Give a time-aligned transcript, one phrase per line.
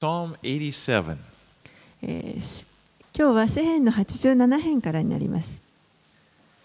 [0.00, 1.18] Psalm 87.
[2.00, 2.38] え
[3.14, 5.60] 今日は詩編の87編からになります。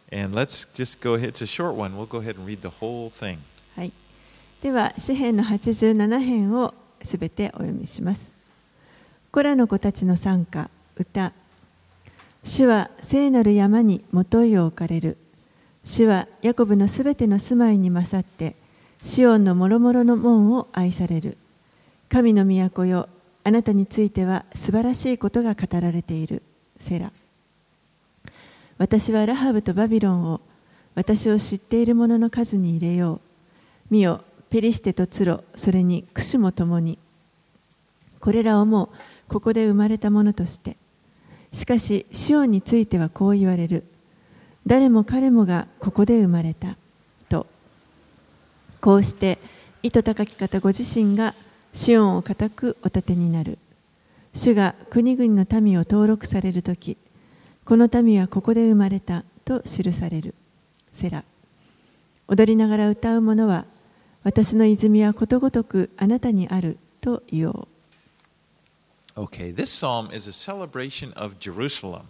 [0.09, 1.31] And let's just go ahead.
[1.31, 1.97] It's a short one.
[1.97, 3.39] We'll go ahead and read the whole thing.
[3.75, 3.91] はい、
[4.61, 8.31] では詩編の87編をすべてお読みします。
[9.33, 11.33] コラの子たちの賛歌歌
[12.45, 15.17] 主は聖なる山にもといを置かれる
[15.83, 18.55] 主はヤコブのすべての住まいに勝って
[19.03, 21.37] シオンの諸々の門を愛される
[22.07, 23.09] 神の都よ
[23.47, 26.41] あなたについては素晴らしいことが語られている。
[26.79, 27.11] セラ。
[28.79, 30.41] 私はラハブとバビロンを
[30.95, 33.21] 私を知っている者の数に入れよう。
[33.91, 36.97] 見よペリシテとツロそれにクシュも共に。
[38.19, 38.89] これらをもう
[39.27, 40.75] ここで生まれたものとして。
[41.53, 43.83] しかしシオンについてはこう言われる。
[44.65, 46.77] 誰も彼もがここで生まれた。
[47.29, 47.45] と。
[48.81, 49.37] こうして
[49.83, 51.35] 意図高き方ご自身が
[51.75, 53.57] シオンを固くお立てになる。
[54.33, 56.97] 主が国々の民を登録されるとき
[57.63, 60.33] この民はここで生まれたと記される。
[60.93, 61.23] セラ。
[62.27, 63.65] 踊りながら歌う者は
[64.23, 67.67] 私の泉はことごとくあなたにあると言おう。
[69.17, 72.03] Okay, this psalm is a celebration of Jerusalem.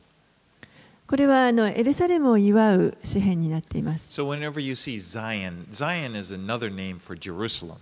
[1.07, 7.77] これはあのエルサレムを祝う詩篇になっています、So whenever you see Zion, Zion is another name for Jerusalem.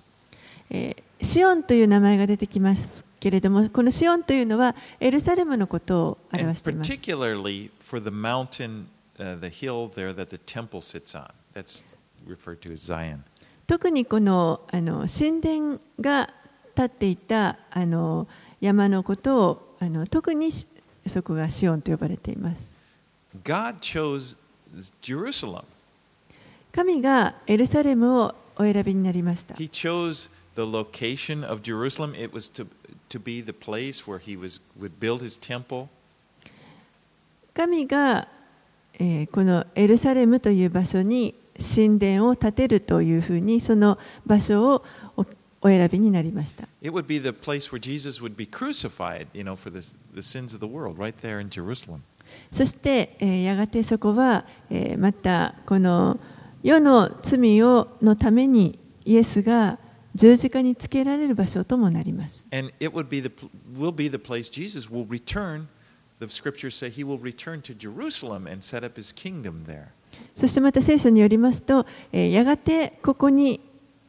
[0.69, 6.89] えーシオンという名前が出てきますけれども、このシオンというのはエルサレムのことを表しています。
[6.89, 6.95] た
[13.65, 16.33] 特にこの,あの神殿が
[16.75, 18.27] 立っていたあの
[18.59, 22.73] 山のことをあの特にそこがシオンと呼ばれています。
[26.71, 29.55] 神がエルサレムをお選びになりました。
[30.55, 32.13] The location of Jerusalem.
[32.15, 32.67] It was to,
[33.09, 35.89] to be the place where he was, would build his temple.
[37.53, 38.27] 神が、
[38.99, 44.83] えーこのエルサレムという場所に神殿を建てるというふうにその場所を
[45.17, 45.25] お
[45.61, 49.79] お選びになりました It would be the place where Jesus would be crucified, you know, for the,
[50.13, 51.99] the sins of the world, right there in Jerusalem.
[52.51, 56.19] そして、えーやがてそこは、えーまたこの
[56.63, 59.77] 世の罪をのためにイエスが
[60.15, 63.31] 十字架につけられる場所ともなります And it would be the,
[63.77, 65.67] will be the place Jesus will return.
[66.19, 69.87] The scriptures say he will return to Jerusalem and set up his kingdom there.
[70.35, 73.59] そしてまた聖書によりますと、えーやがてここに、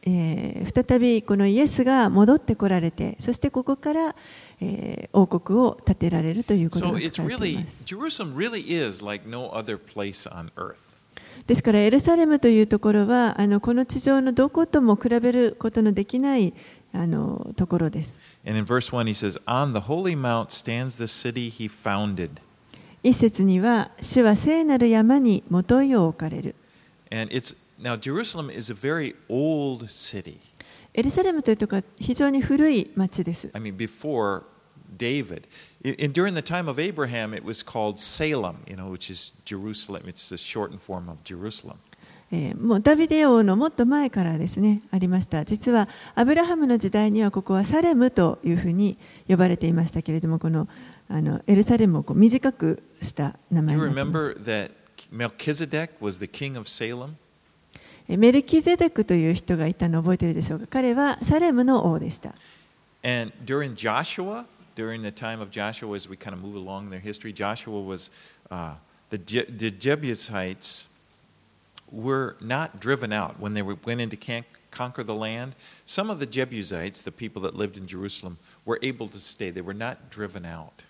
[0.03, 4.15] えー再びこのイエスが戻ってこられてそしてここから、
[4.61, 10.75] えー王国を建てられるということ So が it's 書かれていま really, す Jerusalem really is like no other place on earth.
[11.47, 16.53] ですからエルサレムというところはあのこの地上のどことも比べることのできない
[16.91, 18.17] あのところです。
[18.45, 22.41] And in verse 1, he says, On the holy mount stands the city he founded.
[23.03, 26.55] 一節には主は聖なる山にもといを置かれる。
[27.11, 30.39] And it's now Jerusalem is a very old city.
[30.93, 33.49] エルサレムというところは非常に古い町です。
[33.53, 34.43] I mean, before
[34.97, 35.47] David.
[35.83, 40.03] And during the time of Abraham, it was called Salem, you know, which is Jerusalem.
[40.07, 41.77] It's the shortened form of Jerusalem.
[42.31, 48.97] えーもうダビデ王のもっと前からですねありました実はアブラハムの時代にはここはサレムというふうに
[49.27, 50.67] 呼ばれていましたけれどもこの
[51.07, 54.71] あのエルサレムをこう短くした名前 You になっています remember that
[55.11, 57.11] Melchizedek was the king of Salem?
[58.09, 62.33] えーメルキゼデクという人がいたのを覚えているでしょうか彼はサレムの王でした
[63.03, 67.00] And during Joshua, during the time of Joshua, as we kind of move along their
[67.00, 68.10] history, Joshua was
[68.50, 68.74] uh,
[69.10, 70.86] the, Je- the Jebusites
[71.90, 75.54] were not driven out when they were, went in to can- conquer the land.
[75.84, 79.50] Some of the Jebusites, the people that lived in Jerusalem, were able to stay.
[79.50, 80.84] They were not driven out.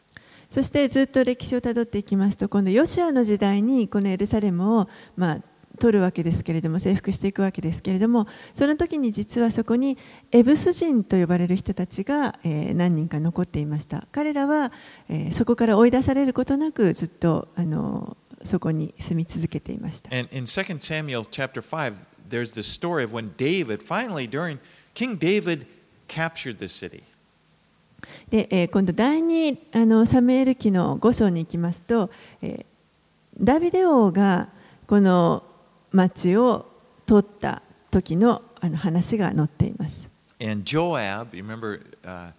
[0.50, 5.40] そしてずっと歴史をたどっていきますと今度ヨシアの時代にこのエルサレムを、まあ、
[5.79, 9.97] 取るわけですけれども征服していくわけですけれどもその時に実はそこに
[10.31, 14.71] エブス人と呼ばれる人たちが、えー何人か残っていました彼らは、
[15.09, 21.93] えーそこから追い出されることなくずっとあのそこに住み続けていました And in 2 Samuel chapter 5,
[22.29, 24.59] there's this story of when David, finally, during
[24.93, 25.65] King David
[26.07, 27.03] captured the city.
[28.29, 32.09] で、えー今度第2あのサムエル記の5章に行きますと、
[32.41, 32.65] えー
[33.37, 34.47] ダビデ王が
[34.87, 35.43] この
[35.95, 36.65] 町を
[37.05, 40.09] 取った時のあの話が載っています。
[40.41, 42.31] And Joab, you remember, uh,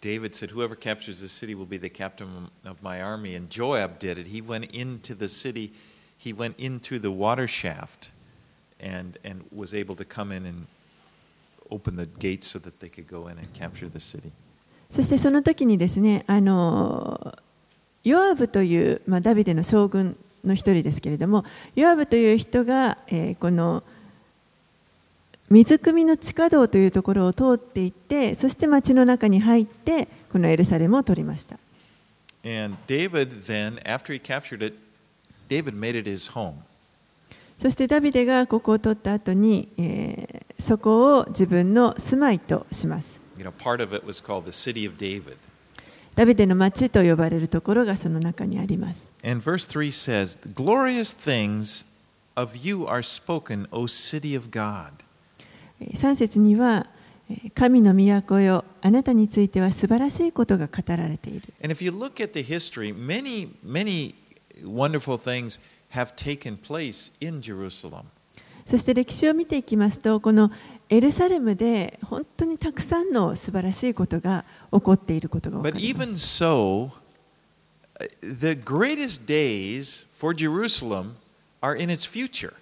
[0.00, 3.34] David said, Whoever captures the city will be the captain of my army.
[3.34, 4.26] And Joab did it.
[4.26, 5.72] He went into the city,
[6.18, 8.10] he went into the water shaft
[8.80, 10.66] and, and was able to come in and
[11.70, 14.30] open the gates so that they could go in and capture the city.
[14.90, 17.36] そしてその時にですね、あの
[18.04, 21.44] ヨアブという、まあ、ダビデの将軍の一人ですけれども、
[21.74, 23.82] ヨアブという人が、えーこの
[25.50, 31.58] 水汲みの地下道というところを通っていって、そして町の中に入って、このエルサレムを取りました。
[32.44, 34.76] And David then, after he captured it,
[35.48, 36.52] David made it his home.
[37.56, 43.18] そしてダビデがここを取った後に、えーそこを自分の住まいとします。
[43.38, 45.36] You know, part of it was called the city of David.
[46.16, 49.07] ダビデの町と呼ばれるところがその中にあります。
[49.23, 51.85] And verse 3 says, The glorious things
[52.35, 54.91] of you are spoken, O city of God.
[55.79, 56.87] 3節には、
[57.29, 61.53] えー神の都よ、あなたについては素晴らしいことが語られている。
[61.63, 64.13] And if you look at the history, many, many
[64.63, 65.59] wonderful things
[65.91, 68.03] have taken place in Jerusalem.
[68.65, 70.51] そして歴史を見ていきますと、この
[70.89, 76.05] エルサレムで本当にたくさんの素晴らしいことが起こっていることが分 But かります。
[76.05, 76.91] even so, uh,
[78.20, 81.16] the greatest days for Jerusalem
[81.62, 82.54] are in its future.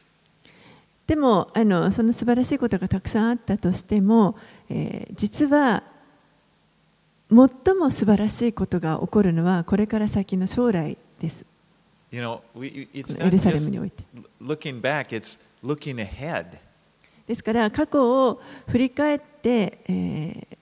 [1.06, 4.36] でもあのその素晴らしいことがたくさんあったとしても、
[4.68, 5.82] えー実は
[7.28, 7.38] 最
[7.74, 11.44] も素晴らしいことが起こるのはこれから先の将来です。
[12.12, 14.04] You know, we, こ it's のエ not ルサレム just において。
[14.40, 16.46] looking back, it's looking ahead.
[17.26, 20.56] ですから過去を振り返って、えー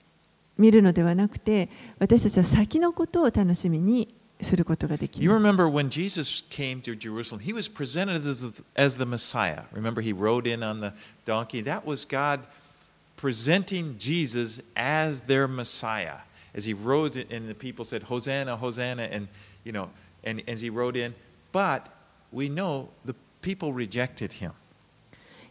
[0.57, 1.69] 見るのではなくて
[1.99, 5.43] 私たちは先のことを楽しみにすることができ You ます。
[5.43, 9.63] remember when Jesus came to Jerusalem, he was presented as, as the Messiah.
[9.71, 10.93] Remember, he rode in on the
[11.25, 11.61] donkey?
[11.61, 12.41] That was God
[13.17, 16.19] presenting Jesus as their Messiah.
[16.53, 19.27] As he rode, in, and the people said, Hosanna, Hosanna, and,
[19.63, 19.89] you know,
[20.23, 21.13] and as he rode in.
[21.51, 21.87] But
[22.31, 24.51] we know the people rejected him.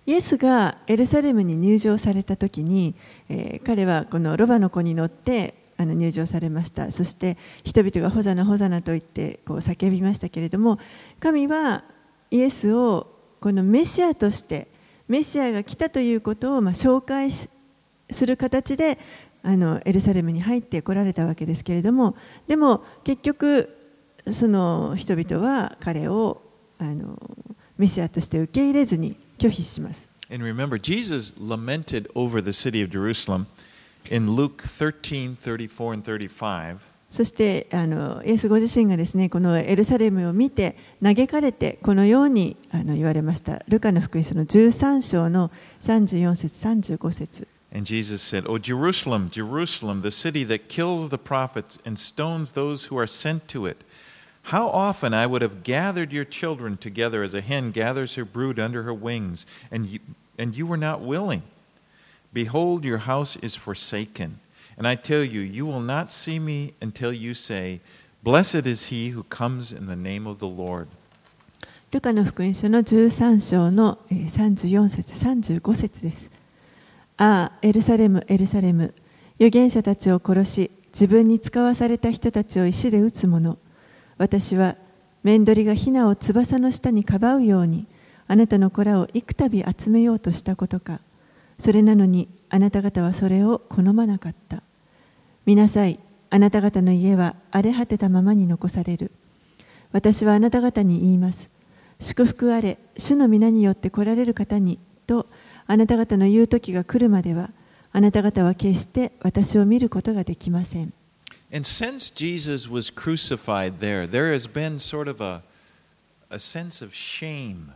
[0.07, 2.95] イエスがエルサレムに入場された時に、
[3.31, 10.79] えー彼はこのロバの子に乗ってあの入場されましたそして人々がホザナホザナと言ってこう叫びましたけれども
[11.21, 11.85] 神は
[12.31, 13.09] イエスを
[13.41, 14.69] このメシアとして
[15.09, 18.99] メシアが来たということをま紹介する形で
[19.43, 22.17] あのエルサレムに入ってこられたわけですけれども
[22.47, 23.77] でも結局
[24.33, 26.41] その人々は彼を
[26.79, 27.21] あの
[27.77, 30.09] メシアとして受け入れずに拒否します。
[30.31, 33.47] And remember, Jesus lamented over the city of Jerusalem
[34.10, 36.80] in Luke 13 34 and 35.
[37.10, 45.52] そしてあのイエスご自身がですねこのエルサレムを見て嘆かれてこのようにあの言われましたルカの福音書の13章の
[45.82, 52.86] 34節35節 And Jesus said, O Jerusalem, Jerusalem, the city that kills the prophets and stones those
[52.86, 53.84] who are sent to it.
[54.44, 58.60] How often I would have gathered your children together as a hen gathers her brood
[58.60, 60.00] under her wings, and you,
[60.40, 61.44] and you were not willing.
[62.35, 64.41] Behold, your house is forsaken.
[64.77, 67.81] And I tell you, you will not see me until you say,
[68.25, 70.89] Blessed is he who comes in the name of the Lord.
[71.93, 76.29] ルカの福音書の13章の34節35節です。
[77.17, 78.93] ああ、エルサレム、エルサレム、
[79.37, 83.59] 預言者たちを殺し、自分に使わされた人たちを石で撃つ者。
[84.19, 84.75] 私は、
[85.23, 87.87] 面取りがヒナを翼の下にかばうように、
[88.27, 89.49] あなたの子らを幾度
[89.79, 90.99] 集めようとしたことか。
[91.59, 94.63] それなのに、あなた方はそれを好まなかった。
[95.47, 95.99] 見なさい、
[96.31, 99.11] あなた方の家は荒れ果てたままに残される。
[99.93, 101.49] 私はあなた方に言います。
[102.01, 105.27] 祝福あれ、主の皆によって来られる方に、と
[105.67, 107.51] あなた方の言う時が来るまでは、
[107.93, 110.93] あなた方は決して私を見ることができません。
[111.53, 115.43] And since Jesus was crucified there, there has been sort of a,
[116.29, 117.73] a sense of shame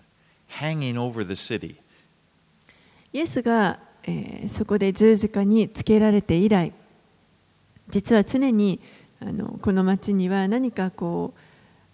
[0.58, 1.76] hanging over the city.
[3.12, 6.72] イエスが、えーそこで十字架につけられて以来、
[7.88, 8.80] 実は常に
[9.20, 11.34] あのこの町には何かこ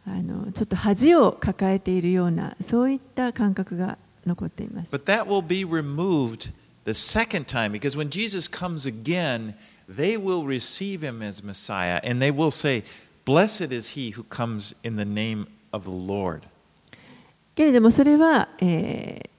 [0.07, 4.95] うあのちょっと恥を抱えているようなそういった感覚が残っています。
[4.95, 6.53] But that will be removed
[6.85, 9.55] the second time because when Jesus comes again,
[9.89, 12.85] they will receive him as Messiah and they will say,
[13.25, 16.43] Blessed is he who comes in the name of the Lord.
[17.55, 19.35] けれどもそれは、えー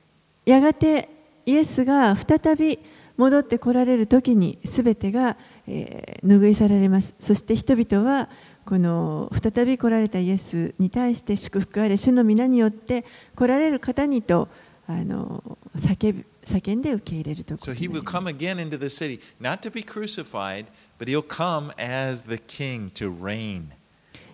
[0.46, 1.10] やがて
[1.46, 2.80] イエスが再び
[3.18, 5.38] 戻ってこられる時に全てが、
[5.68, 8.30] えー拭い去られますそして人々は
[8.66, 14.48] この再び来られたイエスに対して祝福あれ主の皆によって来られる方にと
[14.88, 20.66] あの叫び叫んで受け入れるとこ So ろ he にな will come again into the city, not to be crucified,
[21.00, 23.66] but he'll come as the king to reign.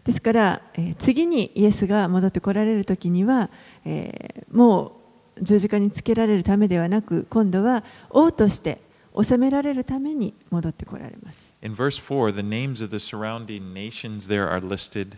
[0.04, 3.50] ですから、えー次にイエスが戻ってこられる時には、
[3.86, 4.92] えーもう
[5.42, 8.80] 十字架につけられるためではなく今度は王として
[9.16, 11.52] 治められるために戻ってこられます。
[11.62, 15.18] in verse 4, the names of the surrounding nations there are listed.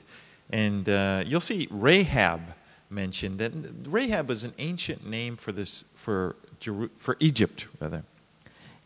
[0.51, 2.41] And uh, you'll see Rahab
[2.89, 3.41] mentioned.
[3.41, 6.35] And Rahab is an ancient name for, this, for,
[6.97, 8.03] for Egypt, rather.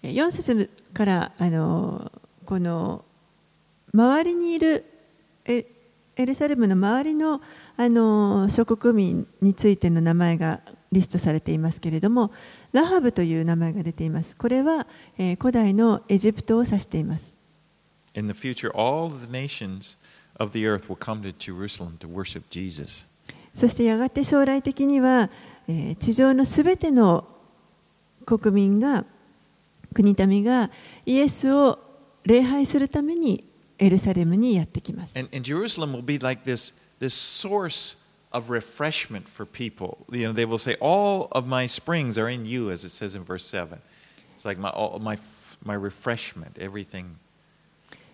[0.03, 2.11] 4節からあの
[2.45, 3.03] この
[3.91, 4.85] 周りにいる
[5.43, 5.65] エ
[6.15, 7.41] エルサレムの周りの
[7.75, 12.31] あの諸国民についての名前がリストされていますけれども、
[12.71, 14.35] ラハブという名前が出ています。
[14.35, 17.33] これは、えー古代のエジプトを指しています。
[18.13, 19.97] In the future, all the nations
[20.39, 23.07] of the earth will come to Jerusalem to worship Jesus.
[23.53, 25.29] そしてやがて将来的には、
[25.67, 27.27] えー地上のすべての
[28.25, 29.05] 国民が
[29.93, 30.69] 国民が
[31.05, 31.79] イエスを
[32.23, 33.43] 礼拝するために
[33.79, 35.17] エルサレムにやってきます。
[35.17, 37.97] And, and Jerusalem will be like this, this source
[38.31, 39.97] of refreshment for people.
[40.11, 43.15] You know, they will say, All of my springs are in you, as it says
[43.15, 43.79] in verse 7.
[44.35, 45.17] It's like my, all, my,
[45.63, 47.17] my refreshment, everything.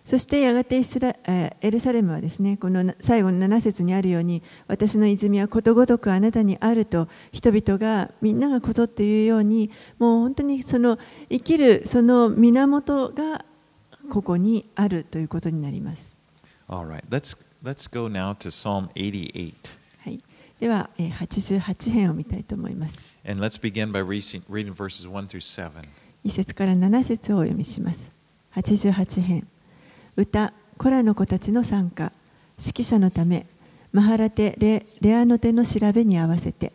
[0.04, 10.98] そしてやがてイスラえーエルサレムはですねこのな最後の7節にあるように私の泉はことごとくあなたにあると人々がみんながこぞって言うようにもう本当にその
[11.30, 13.46] 生きるその源が
[14.10, 16.14] ここにあるということになります。
[16.68, 19.83] All right, let's, let's go now to Psalm 88.
[20.68, 22.98] はい、では、えー88編を見たいと思います。
[23.26, 25.70] And let's begin by reading, reading verses 1 through 7.
[26.24, 28.10] 1節から7節をお読みします。
[28.54, 29.46] 88編
[30.16, 32.12] 歌コラの子たちの参加
[32.58, 33.46] 指揮者のため
[33.92, 36.72] マハラテレレアの手の調べに合わせて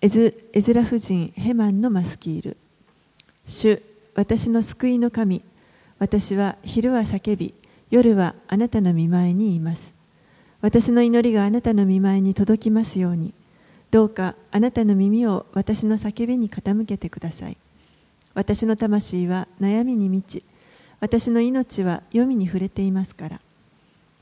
[0.00, 2.56] エズエズラ夫人ヘマンのマスキール
[3.46, 3.82] 主
[4.14, 5.42] 私の救いの神
[5.98, 7.54] 私は昼は叫び
[7.90, 9.92] 夜はあなたの見舞いにいます
[10.62, 13.32] 私の祈りがあなたの見舞いに届きますように。
[13.90, 17.56] どうかあなたの耳を私の叫びに傾けてください。
[18.34, 20.44] 私の魂は悩みに満ち
[21.00, 23.40] 私の命は黄泉に触れていますから。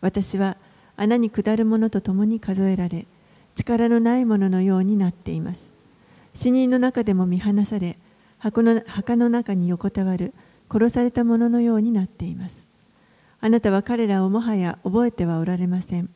[0.01, 0.57] 私は
[0.97, 3.07] 穴に下る者と共に数えられ
[3.57, 5.71] 力のない者のようになっています。
[6.35, 7.99] 死人の中でも見放され
[8.39, 10.33] 箱の墓の中に横たわる
[10.71, 12.65] 殺された者のようになっています。
[13.41, 16.09] あなたは彼らをもはや覚えてはおられません。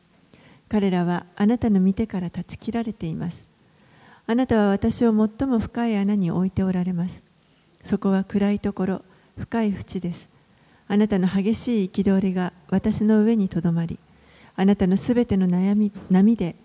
[0.73, 3.47] 彼らはあなたの見てから断ち切られています。
[4.25, 7.21] あなたは私を最も深い穴に置いておられます。
[7.83, 9.01] そこは暗いところ
[9.37, 10.27] 深い淵です。
[10.87, 13.99] あなたの激しい憤りが私の上にとどまり
[14.55, 16.55] あなたのすべての悩み波で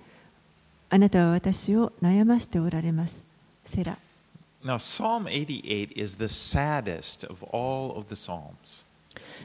[0.88, 3.22] あなたは私を悩ましておられます。
[3.66, 3.98] セラ。
[4.64, 8.86] Now, Psalm 88 is the saddest of all of the Psalms.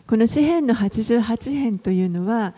[0.07, 2.53] この詩篇の88編というのは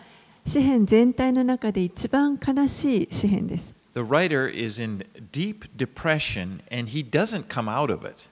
[0.46, 8.28] 詩篇全体の中で一番悲しい詩篇です The writer is in deep depression and he doesn't come out of it.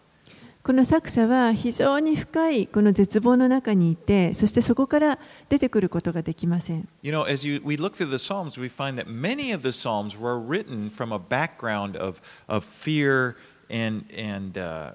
[0.62, 5.18] この作者は非常に深いこの絶望の中にいてそしてそこから
[5.48, 9.72] 出てくることができません You know, as you, we look through the Psalms, we find that many of the
[9.72, 13.36] Psalms were written from a background of, of fear
[13.68, 14.92] and, and uh,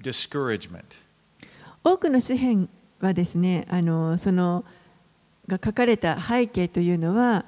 [0.00, 1.02] discouragement.
[1.82, 2.68] 多くの詩篇
[3.00, 4.64] はですねあのその
[5.50, 7.44] が書かれた背景というのは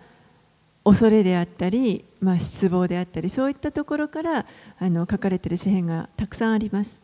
[0.84, 4.46] 恐れであったり、まあ、失望であったりそういったところから
[4.78, 7.00] あの書かれている詩篇がたくさんあります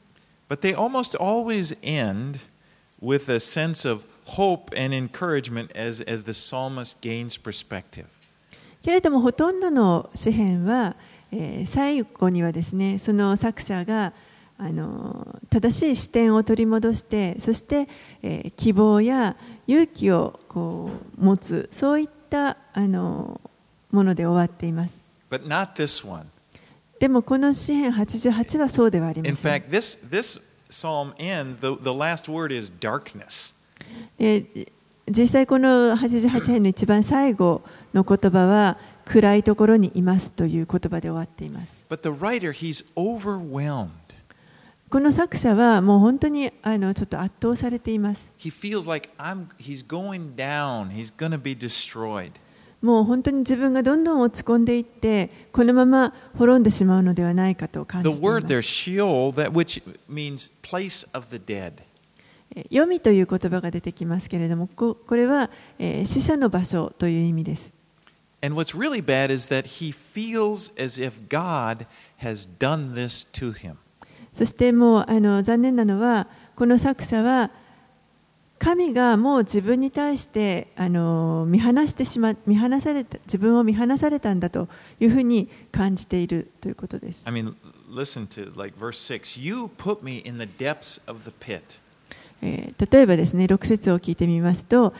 [0.48, 2.40] But they almost always end
[3.00, 8.06] with a sense of hope and encouragement as, as the psalmist gains perspective.
[8.82, 10.96] けれどもほとんどの詩篇は、
[11.30, 14.14] えー最後にはですねその作者が
[14.56, 17.86] あの正しい視点を取り戻してそして、
[18.22, 19.36] えー希望や
[19.68, 23.40] 勇気をこう持つそういったあの
[23.92, 26.25] もので終わっています But not this one.
[26.98, 33.54] でもこの詩篇88はそうではありま In せん fact, this, this psalm ends, the, the last word is darkness.
[34.18, 34.44] で
[35.08, 37.62] 実際この88編の一番最後
[37.94, 43.88] の言葉は暗いところにいますという言葉で終わっています But the writer, he's overwhelmed.
[44.90, 48.33] この作者はもう本当にあのちょっと圧倒されています。
[52.80, 58.23] もう本当に自分がどんどん落ち込んでいって、このまま滅んでしまうのではないかと感じます。
[58.23, 58.62] There,
[62.71, 67.73] よみという言葉が出てきますけれども、こ,これは、えー、死者の場所という意味です。
[68.40, 71.85] And what's really bad is that he feels as if God
[72.23, 73.76] has done this to him.
[74.38, 77.50] そしてもうあの残念なのはこの作者は
[78.61, 84.68] 神がもう自分に対してあの見放してしま見放された自分を見放されたんだと
[85.00, 87.23] いうふうに感じているということです。
[87.25, 87.52] I mean,
[87.92, 91.80] listen to like verse 6 You put me in the depths of the pit.
[92.40, 94.95] えー例えばですね6節を聞いてみますと、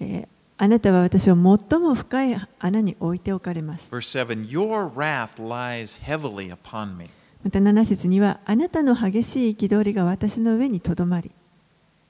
[0.00, 3.88] えーあなたは私を最も深い穴に置いておかれます。
[3.92, 7.06] Verse 7 Your wrath lies heavily upon me.
[7.44, 11.30] また7節にはあなたの激しい憤りが私の上にとどまり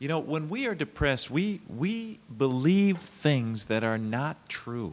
[0.01, 4.91] You know, when we are depressed, we, we believe things that are not true.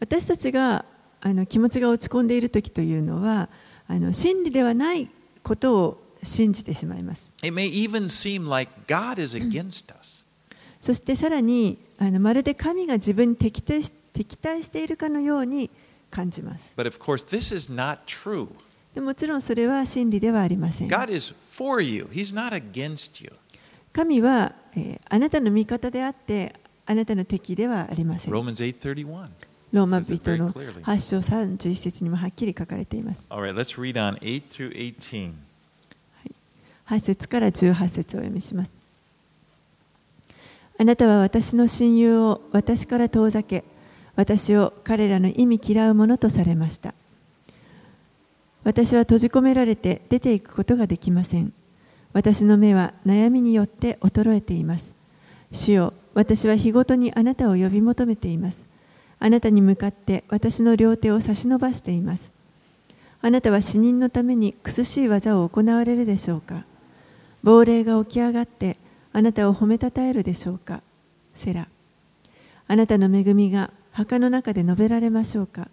[0.00, 0.84] 私たちが
[1.20, 3.48] あの気持ちが落ち込んでいる時というのは
[3.86, 5.08] あの真理ではない
[5.44, 10.26] ことを信じてしまいます It may even seem like God is against us.
[10.80, 15.70] そしてさらにあのまるで神が自分に敵対し敵対しているかのように
[16.10, 18.48] 感じます But of course, this is not true.
[18.94, 23.32] でもちろんそれは真理ではありません God is for you, He's not against you.
[23.92, 26.54] 神は、えーあなたの味方であって
[26.86, 29.28] あなたの敵ではありません Romans 8:31.
[29.72, 30.82] ローマ人の clearly.
[30.82, 35.32] 8章31節にもはっきり書かれています All right, let's read on 8 through 18.
[36.88, 38.72] 8節から18節をお読みします。
[40.76, 43.62] あなたは私の親友を私から遠ざけ、
[44.16, 46.94] 私を彼らの意味嫌うものとされました。
[48.64, 51.52] 私は閉じ込められて出ていくことができません。
[52.12, 54.94] 私の目は悩みによって衰えています。
[55.52, 58.68] 主よ、私は日ごとにあなたを呼び求めています。
[59.18, 62.32] あなたに向かって私の両手を差し伸ばしています。
[63.22, 66.64] あなたは死人のために苦しい技を行われるでしょうか
[67.42, 68.78] 亡霊が起き上がって
[69.12, 70.82] あなたを褒めたたえるでしょうか
[71.34, 71.68] セラ
[72.66, 75.68] あなたの恵みが墓の中で述べられましょうか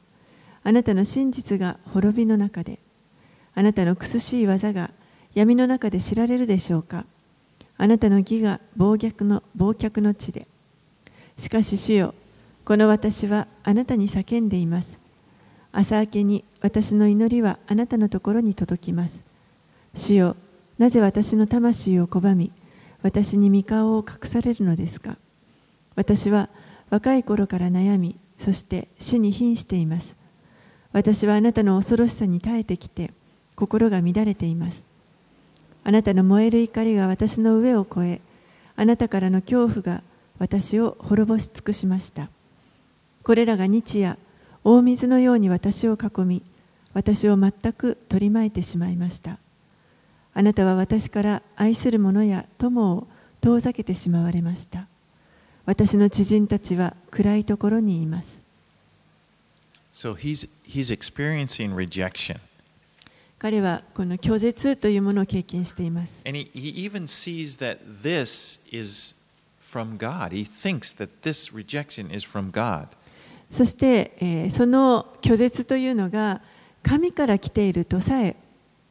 [0.67, 2.79] あなたの真実が滅びの中で
[3.55, 4.91] あなたの苦しい技が
[5.33, 7.05] 闇の中で知られるでしょうか
[7.77, 10.45] あなたの義が暴虐の暴虐の地で
[11.37, 12.13] しかし主よ
[12.65, 14.99] この私はあなたに叫んでいます
[15.71, 19.23] 朝明けに私の祈りはあなたのところに届きます。
[19.93, 20.35] 主よ、
[20.79, 22.51] なぜ私の魂を拒み、
[23.03, 25.17] 私に御顔を隠されるのですか
[25.95, 26.49] 私は
[26.89, 30.16] 若い頃から悩み、そして死に瀕しています。
[30.93, 33.11] 私はあなたの恐ろしさに耐えてきて、
[33.55, 34.87] 心が乱れています。
[35.83, 38.21] あなたの燃える怒りが私の上を越え、
[38.75, 40.03] あなたからの恐怖が
[40.39, 42.29] 私を滅ぼし尽くしました。
[43.23, 44.17] これらが日夜、
[44.63, 46.43] 大水のように私を囲み、
[46.93, 49.39] 私を全く取り巻いてしまいました。
[50.33, 53.07] あなたは私から愛する者や友を
[53.41, 54.87] 遠ざけてしまわれました。
[55.65, 58.36] 私の知人たちは暗いところにいます。
[59.96, 62.40] So he's, he's experiencing rejection.
[63.38, 66.22] 彼はこの拒絶というものを経験しています。
[66.24, 69.16] And he, he even sees that this is
[69.60, 70.30] from God.
[70.30, 72.86] He thinks that this rejection is from God.
[73.50, 76.40] そして、えーその拒絶というのが
[76.82, 78.36] 神から来ているとさえ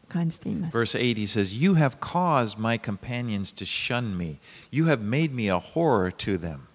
[0.08, 0.78] 感じています。
[0.78, 4.38] Verse 8, he says, You have caused my companions to shun me.
[4.70, 6.68] You have made me a horror to them.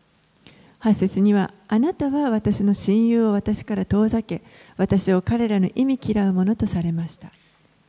[0.82, 4.42] 8節にはあなたは私の親友を私から遠ざけ
[4.78, 7.32] 私を彼らの意味嫌うものとされました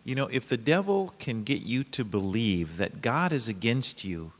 [0.04, 4.32] You know, if the devil can get you to believe that God is against you,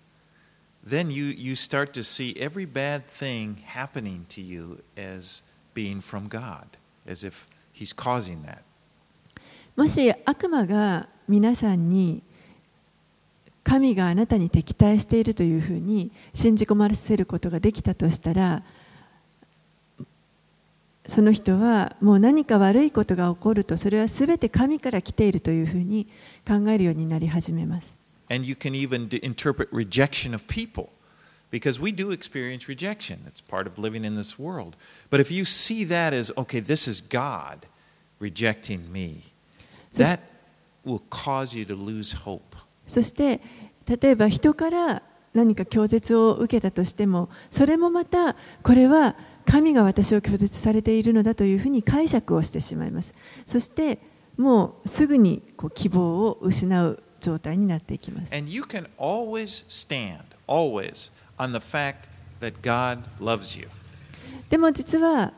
[0.85, 6.29] then you, you start to see every bad thing happening to you as being from
[6.29, 6.65] God,
[7.07, 8.63] as if he's causing that.
[9.77, 12.23] もし悪魔が皆さんに
[13.73, 18.63] 神があなたに敵対しているというふうに信じ込ませることができたとしたら
[21.07, 26.07] その人はもう何か悪いことが起こるとそれは全て神から来ているというふうに
[26.47, 27.97] 考えるようになり始めます。
[28.29, 30.91] And you can even interpret rejection of people
[31.51, 33.21] because we do experience rejection.
[33.27, 34.77] It's part of living in this world.
[35.09, 37.67] But if you see that as, okay, this is God
[38.21, 39.33] rejecting me,
[39.95, 40.21] that
[40.85, 42.53] will cause you to lose hope.
[42.87, 43.41] そして
[43.87, 45.03] 例えば人から
[45.35, 49.17] 何か拒絶を受けたとしてもそれもまたこれは
[49.47, 53.15] 神が私を拒絶されているのだというふうに解釈をしてしまいます
[53.47, 53.99] そして
[54.37, 62.09] もうすぐにこう希望を失う状態になっていきます And you can always stand, always, on the fact
[62.41, 63.69] that God loves you.
[64.49, 65.33] でも実は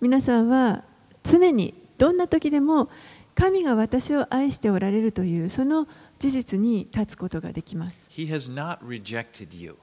[0.00, 0.84] 皆さんは
[1.24, 2.88] 常にどんな時でも
[3.34, 5.88] 神が私を愛しておられるというその
[6.22, 9.74] 事実に立つことができます He has not rejected you.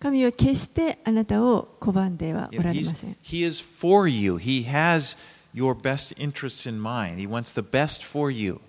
[0.00, 4.34] 神は決してあなたを拒んではおられません he is for you.
[4.34, 5.16] He has
[5.54, 7.18] your best interests in mind.
[7.18, 8.60] He wants the best for you.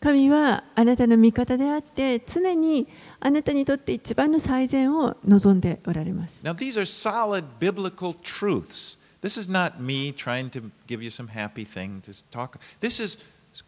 [0.00, 2.88] 神はあなたの味方であって常に
[3.20, 8.98] あなたにとって一番の最善を望んでおられます Now, these are solid biblical truths.
[9.22, 12.58] This is not me trying to give you some happy thing to talk.
[12.80, 13.18] This is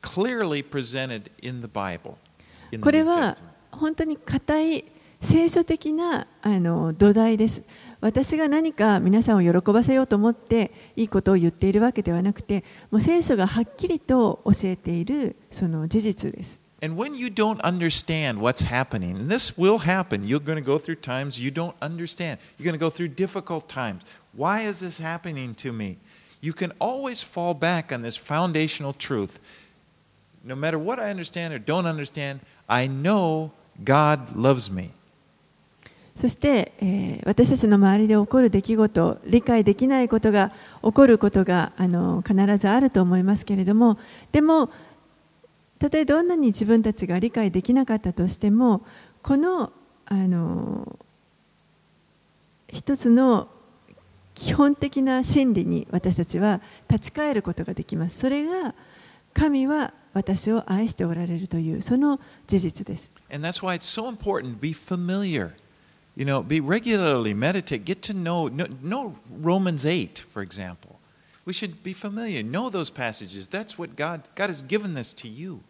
[0.01, 2.17] clearly presented in the Bible.
[2.81, 3.37] これは.
[3.73, 4.85] 本当に固い
[5.21, 7.63] 聖書的なあの土台です。
[8.01, 16.61] 私が何か皆さんを喜ばせようと思っていいことを言っているわけではなくて、もう聖書がはっきりと教えているその事実です。
[16.83, 21.01] And when you don't understand what's happening, and this will happen, you're going to go through
[21.01, 22.39] times you don't understand.
[22.59, 24.03] You're going to go through difficult times.
[24.37, 25.99] Why is this happening to me?
[26.41, 29.39] You can always fall back on this foundational truth.
[30.45, 33.51] No matter what I understand or don't understand, I know
[33.85, 34.91] God loves me.
[36.17, 40.53] そして、えー私たちの周りで起こる出来事、理解できないことが
[40.83, 43.99] 起こることがあの必ずあると思いますけれども、
[44.33, 44.71] でも、
[45.79, 48.83] たとえどんなに自分たちが理解できなかったとしても、
[49.23, 49.73] この
[50.07, 50.99] あの
[52.69, 53.49] 一つの
[54.35, 58.19] 基本的な真理に私たちは立ち返ることができます。
[58.19, 58.75] それが
[59.33, 63.11] 神は私を愛しておられるというその事実です。
[63.33, 65.53] And that's why it's so important be familiar.
[66.15, 70.99] You know, be regularly meditate, get to know, know, know Romans 8, for example.
[71.47, 73.49] We should be familiar, know those passages.
[73.49, 75.61] That's what God, God has given this to you.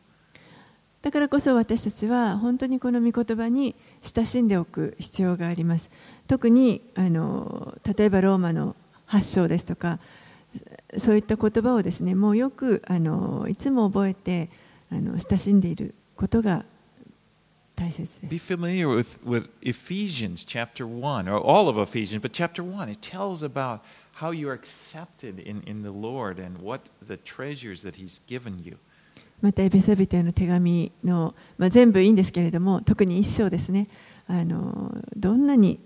[1.03, 5.91] だからこそ私たちは本当にこの御言葉に親しんでおく必要があります。
[6.29, 8.77] 特にあの例えばローマの
[9.07, 9.99] 発祥ですとか
[10.99, 14.51] そういった言葉をですねもうよくあのいつも覚えて
[14.91, 16.65] あの親しんでいることが
[17.75, 18.21] 大切です。
[18.23, 23.43] Be familiar with, with Ephesians chapter 1, or all of Ephesians, but chapter 1, it tells
[23.43, 23.81] about
[24.13, 28.63] how you are accepted in, in the Lord and what the treasures that He's given
[28.63, 28.77] you.
[29.41, 33.89] またエペソビトへの手紙の、まあ、全部いいんですけれども特に一章ですね
[34.29, 35.81] あのどんなに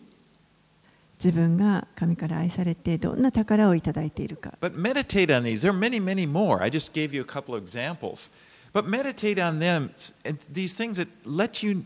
[1.24, 5.62] 自分が神から愛されてどんな宝をいただいているか But meditate on these.
[5.62, 6.62] There are many, many more.
[6.63, 8.30] I just gave you a couple of examples.
[8.74, 11.86] But meditate on them, s- and these things that let you,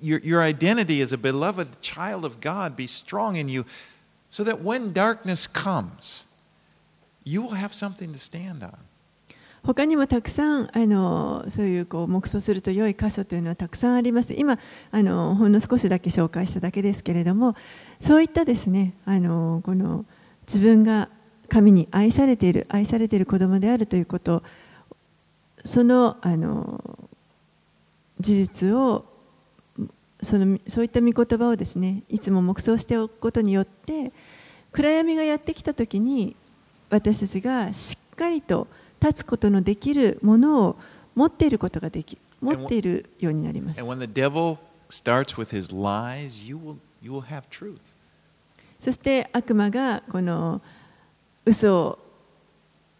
[0.00, 3.64] your, your identity as a beloved child of God be strong in you,
[4.30, 6.24] so that when darkness comes,
[7.24, 8.78] you will have something to stand on.
[9.67, 14.33] 他にもたくさんあのそういうこう黙想すると良い箇所というのはたくさんあります。
[14.33, 14.57] 今
[14.91, 17.53] あのほんの少しだけ紹介しただけですけれども、
[17.99, 20.05] そういったですねあのこの
[20.47, 21.09] 自分が
[21.49, 24.41] 神に愛されている愛されている子供であるということ、
[25.65, 27.09] そのあの
[28.21, 29.03] 事実を
[30.23, 34.13] そのそういった御言葉をですねいつも黙想しておくことによって
[34.71, 36.37] 暗闇がやってきた時に
[36.89, 38.69] 私たちがしっかりと
[39.01, 40.75] 立つことのできるものを
[41.15, 43.79] 持っていることができ持っているようになります。
[48.79, 50.61] そして悪魔がこの
[51.45, 51.99] 嘘を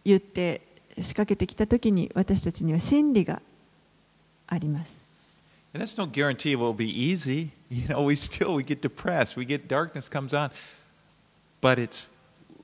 [0.04, 0.62] 言って
[0.96, 3.40] 仕掛けてきたときに私たちには真理が
[4.48, 5.00] あります。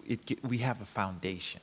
[0.06, 1.60] It, we have a foundation.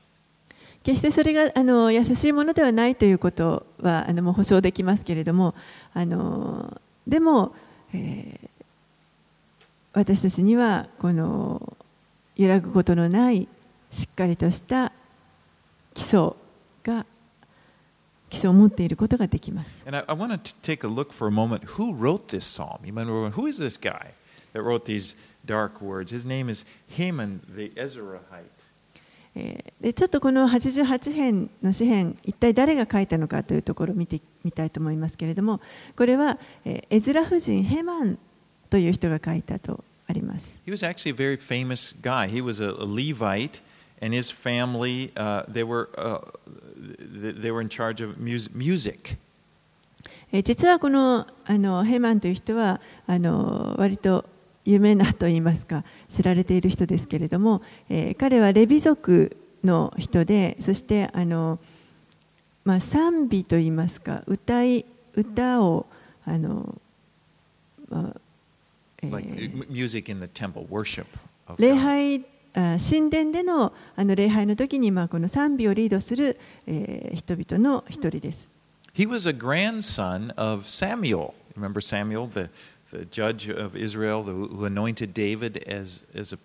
[0.84, 5.54] 決してそれがあの優しいものではないということはあのもう保証できますけれども
[5.94, 7.54] あのでも、
[7.94, 8.50] えー、
[9.94, 11.78] 私たちにはこの
[12.36, 13.48] 揺らぐことのない
[13.92, 14.92] しっかりとした
[15.94, 16.32] 基礎
[16.84, 17.06] が
[18.30, 19.70] 基礎を持っていることができます。
[29.36, 35.62] えー、でちょっとこの88編の詩編一体誰が書いたのかというところを見てみたいと思いますけれども
[35.96, 38.18] これは、えー、エズラ夫人ヘマン
[38.70, 40.60] という人が書いたとあります。
[40.66, 42.30] He was actually a very famous guy.
[42.30, 43.50] He was a levi
[44.02, 46.20] and his family、uh, they, were, uh,
[47.42, 49.18] they were in charge of music.
[50.44, 54.26] 実はこの,あのヘマンという人はあの割と
[54.66, 61.60] 有名なといいますか知られている人ですけれども、えー彼はレビ族の人でそしてあの、
[62.66, 65.86] まあ、賛美といいますか歌い歌を
[66.26, 66.76] あの、
[67.90, 68.16] まあ
[69.04, 71.06] えー like m- music in the temple, worship
[71.48, 78.48] of 礼.拝あ神殿でのあの礼拝の時にまあこの賛美をリードする、えー人々の一人です。
[78.94, 81.34] He was a grandson of Samuel.
[81.58, 82.50] Remember Samuel, the,
[82.93, 86.39] the judge of Israel, the, who anointed David as, as a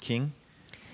[0.00, 0.32] king?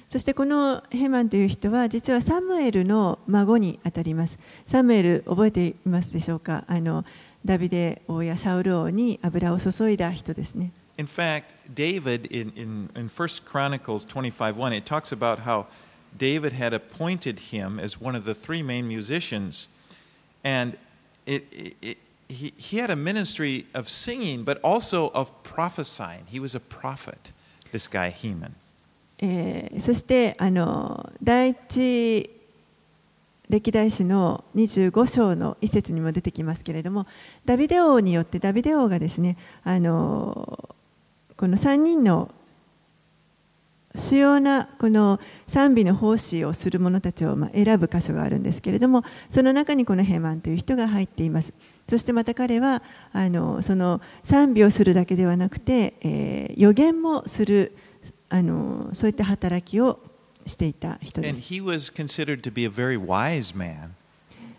[0.09, 4.39] そしてこのヘマンという人は実はサムエルの孫にあたります。
[4.65, 7.05] サムエル覚えていますでしょうかあの
[7.45, 10.73] ダビデ王やサウル王に油を注いだ人ですね。
[10.97, 15.67] In fact, David, in, in, in 1 Chronicles 25 1, it talks about how
[16.17, 19.69] David had appointed him as one of the three main musicians.
[20.43, 20.77] And
[21.27, 21.99] it, it, it,
[22.30, 26.26] he, he had a ministry of singing, but also of prophesying.
[26.28, 27.32] He was a prophet,
[27.72, 28.56] this guy Heman.
[29.20, 32.30] えーそしてあの第一
[33.50, 37.06] 歴代史の25章の一節にも出てきますけれども
[37.46, 40.76] ダビデ王によってダビデ王がですねあの
[41.38, 42.34] この3人の
[43.96, 51.54] 主要なこの賛美の奉仕をする者たちをまあ選ぶ箇所があるんですけれどもその中にこのヘマンという人が入っています
[51.88, 57.76] そしてまた彼はあのその賛美をするだけではなくて、えー予言もする
[58.30, 60.00] あのそういった働きを
[60.46, 61.42] していた人です.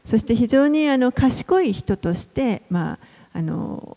[0.05, 2.99] そして非常にあの賢い人として、まあ、
[3.39, 3.97] あの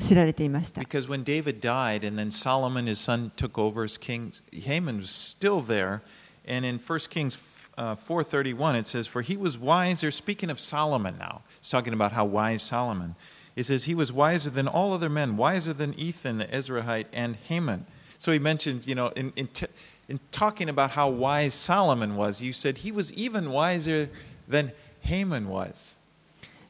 [0.00, 0.80] 知られていました。
[0.80, 5.10] Because when David died and then Solomon, his son, took over as king, Haman was
[5.10, 6.02] still there.
[6.46, 7.36] And in 1 Kings
[7.78, 12.12] uh, 4.31, it says, For he was wiser, speaking of Solomon now, it's talking about
[12.12, 13.16] how wise Solomon.
[13.56, 17.36] It says, He was wiser than all other men, wiser than Ethan the Ezrahite and
[17.48, 17.86] Haman.
[18.18, 19.66] So he mentioned, you know, in, in, t-
[20.08, 24.08] in talking about how wise Solomon was, you said he was even wiser
[24.48, 25.96] than Haman was.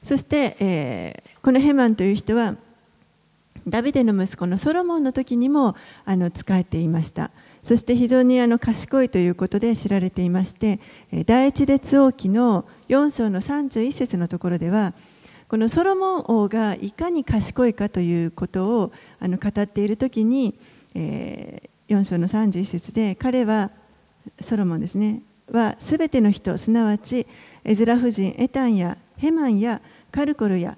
[0.02, 2.56] そして、えーこのヘマンという人は
[3.67, 7.31] ダビデの息子のソロモンの時にもあの仕えていました。
[7.63, 10.79] そして非常にあの賢いということで知られていまして
[11.27, 14.95] 第一列王記の4章の31節のところでは
[15.47, 20.57] このソロモン王がいかに賢いかということをあの語っている時に、
[20.95, 23.69] えー4章の31節で彼は
[24.39, 25.21] ソロモンですね
[25.51, 27.27] はすべての人すなわち
[27.65, 30.77] エズラ夫人エタンやヘマンやカルコルや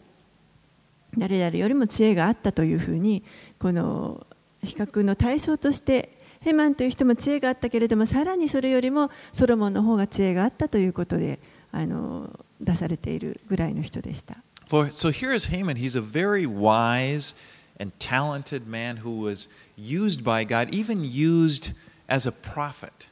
[1.17, 3.23] 誰々よりも知恵があったというふうに
[3.59, 4.25] この
[4.63, 11.39] 比較の対象としてヘマンという人も知恵があったけれどもさらにそれよりもソロモンの方が知恵があったということで
[11.71, 14.37] あの出されているぐらいの人でした。
[14.67, 15.75] For, so here is Haman.
[15.75, 17.35] He's a very wise
[17.79, 21.73] and talented man who was used by God, even used
[22.07, 23.11] as a prophet.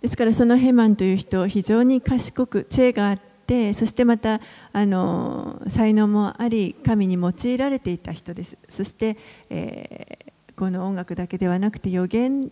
[0.00, 4.40] ですからそのヘマンという人非常に賢く知恵があってそしてまた
[4.72, 9.16] あの才能もあり神に用いられていた人ですそして、
[9.50, 12.50] えーこの音楽だけではなくて予言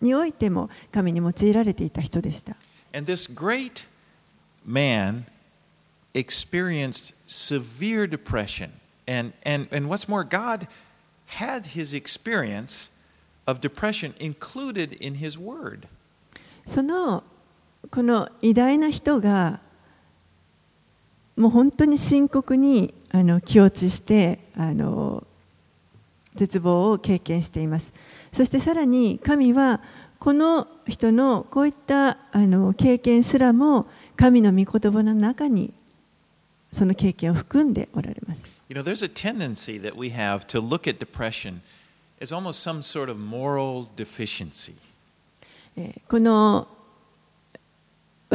[0.00, 2.54] においても神に用いられていた人でした
[2.94, 3.84] And this great
[4.64, 5.24] man
[6.14, 8.70] experienced severe depression.
[9.08, 10.68] And, and, and what's more, God
[11.26, 12.90] had his experience
[13.46, 15.88] of depression included in his word.
[16.64, 17.24] その
[17.90, 19.60] この偉大な人が
[21.36, 25.26] もう本当に深刻にあの気落ちしてあの
[26.34, 27.92] 絶望を経験しています
[28.32, 29.80] そしてさらに神は
[30.18, 35.72] この人のこういったあの経験すらも神の御言葉の中に
[36.72, 41.60] その経験を含んでおられます You know, there's a tendency that we have to look at depression
[42.20, 44.74] as almost some sort of moral deficiency.
[45.76, 46.66] えーこの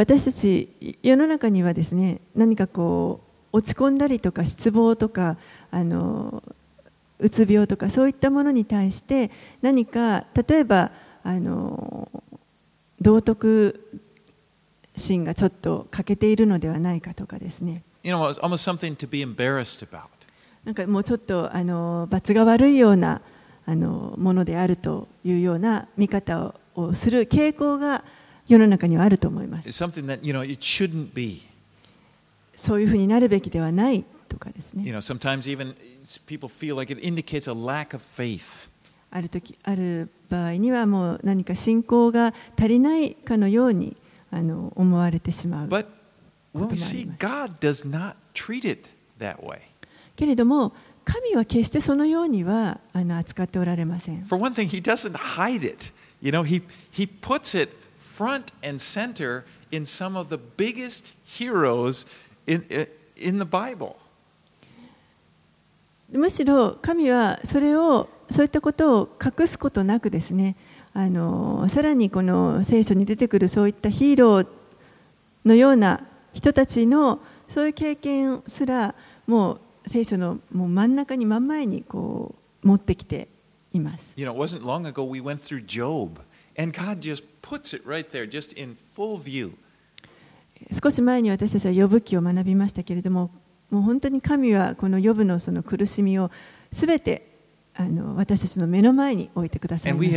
[0.01, 3.21] 私たち世の中にはですね何かこ
[3.53, 5.37] う落ち込んだりとか失望とか
[5.69, 6.41] あの
[7.19, 9.29] うつ病とかそういったものに対して
[9.61, 10.91] 何か例えば
[11.23, 12.09] あの
[12.99, 13.79] 道徳
[14.97, 20.05] 心がちょっと欠けているのではないかとかですね You know, it's almost something to be embarrassed about.
[20.65, 23.21] なんかもうちょっとあの罰が悪いような
[23.67, 28.03] あのものであるというような見方ををする傾向が
[28.51, 29.69] 世の中にはあると思います。
[32.55, 34.83] そういうふうになるべきではないとかですね。
[39.09, 43.95] ある時ある場合にはもう何か信仰が足りないかのように
[44.31, 45.67] あの思われてしまう。
[50.17, 50.73] けれども、
[51.05, 54.25] 神は決してそのようにはあの扱っておられません。
[58.21, 62.05] Front and center in some of the biggest heroes
[62.47, 62.65] in,
[63.17, 63.95] in the Bible.
[66.11, 70.57] むしろ神はそれをそういったことを隠すことなくですね
[70.93, 74.47] あのさらにこの聖書に出てくるそういったヒーロー
[75.45, 78.93] のような人たちのそういう経験すら
[79.25, 83.29] もう聖書のもう真ん中に真ん前にこう持ってきて
[83.73, 84.13] います。
[84.15, 86.19] You know, it wasn't long ago we went through Job,
[90.81, 93.31] 少し前に私たちは呼ぶ記を学びましたけれども、
[93.69, 96.29] もう本当に神はこの呼ぶのその苦しみを
[96.71, 97.31] すべて
[97.73, 100.13] あの私たちの目の前に置いてくださいました。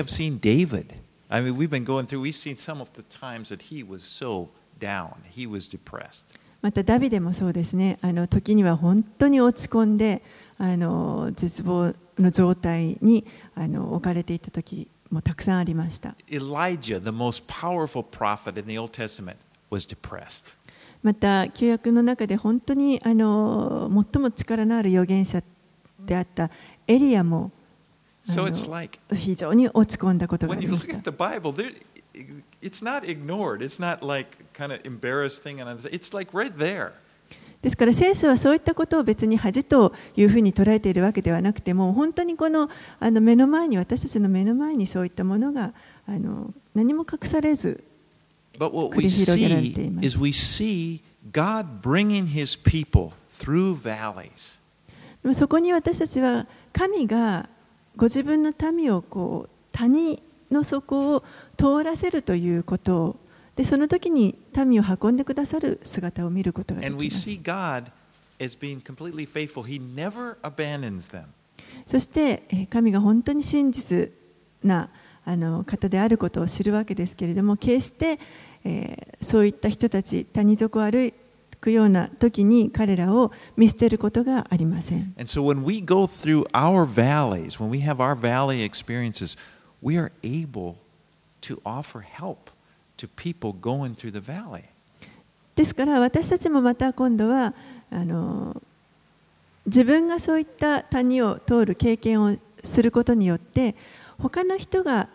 [6.61, 10.23] またダビデもそうですね、あの時には本当に落ち込んで、
[10.59, 14.88] あの絶望の状態にあの置かれていた時。
[15.11, 19.37] もたくさんありました Elijah, the most powerful prophet in the Old Testament,
[19.71, 20.57] was depressed.
[21.03, 25.43] また旧約の中で本当にあの最も力のある預言者
[26.01, 26.51] であった
[26.87, 27.51] エリアも
[28.27, 31.75] it's like 非常に落ち込んだことがありました at the Bible, there,
[32.62, 33.62] it's not ignored.
[33.62, 35.61] It's not like kind of embarrassed thing.
[35.61, 36.93] And it's like right there.
[37.64, 42.68] ですから聖書はそういったことを別に恥というふうに捉えているわけではなくても本当にこの
[43.00, 45.72] あの目の前に私たちの目の前にそういったものが
[46.07, 47.83] あの何も隠されず
[48.90, 50.18] 繰り広げられています.
[55.22, 57.48] でもそこに私たちは神が
[57.96, 61.24] ご自分の民をこう谷の底を
[61.57, 63.16] 通らせるということを
[63.57, 64.37] でその時に
[64.67, 66.75] 民を運んでくださる姿を見ること。
[71.87, 74.11] そして神が本当に真実
[74.62, 74.90] な
[75.25, 78.19] あの方であることを知るわけですけれども、決して、
[79.23, 81.12] そういった人たち、谷底を歩
[81.61, 85.14] くような時に彼らを見捨てることがありません。
[92.96, 94.64] To people going through the valley.
[95.57, 97.54] ですから私たちもまた今度は
[97.90, 98.61] あの
[99.66, 103.76] 自分がそういった谷を通る経験をすることによって
[104.18, 105.09] 他の人が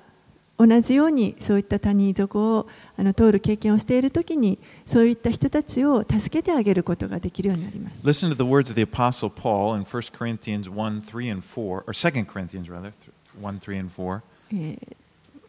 [0.57, 8.01] 同じようにそういった谷底をあの通る経験をしているときにそういった人たちを助けてあげることができるようになります。
[8.03, 11.93] Listen to the words of the Apostle Paul in 1 Corinthians 1 3 and 4, or
[11.93, 12.91] 2 Corinthians rather,
[13.39, 14.21] 1 3 and 4.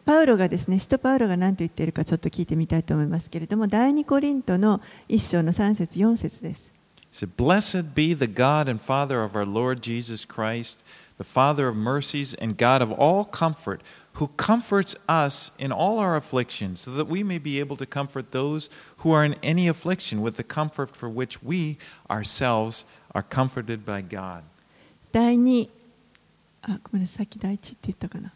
[0.06, 6.70] パウロがですね、使徒パウロが何と言っているかちょっと聞いてみたいと思いますけれども、第二コリントの一章の3節4節です。
[7.10, 10.84] He said, Blessed be the God and Father of our Lord Jesus Christ,
[11.18, 13.80] the Father of mercies and God of all comfort,
[14.14, 18.30] who comforts us in all our afflictions, so that we may be able to comfort
[18.30, 23.84] those who are in any affliction with the comfort for which we ourselves are comforted
[23.84, 24.44] by God.
[25.10, 25.68] 第二
[26.62, 28.32] あごめんなさい、さっき第一って言ったかな。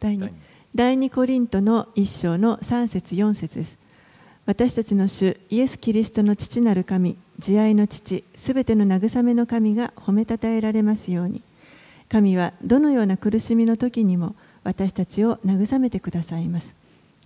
[0.00, 0.30] 第二
[0.73, 3.77] 第二コリントの一章の3節4節です。
[4.45, 11.41] 私たちの主イエス・キリストの父なる神、慈愛の父、すべての慰めの神が褒めたたえられますように。
[12.07, 16.73] 神はどのような苦しみの時にも私たちを慰めてくださいます。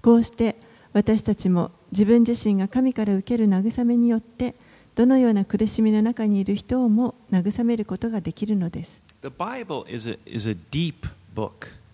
[0.01, 0.55] こうして
[0.93, 4.55] 私たちも自分自身が神から受ける慰めによって
[4.95, 9.03] どのような苦しみの中にいる人をも慰めることができるのです。
[9.21, 11.84] The Bible is a, is a deep book.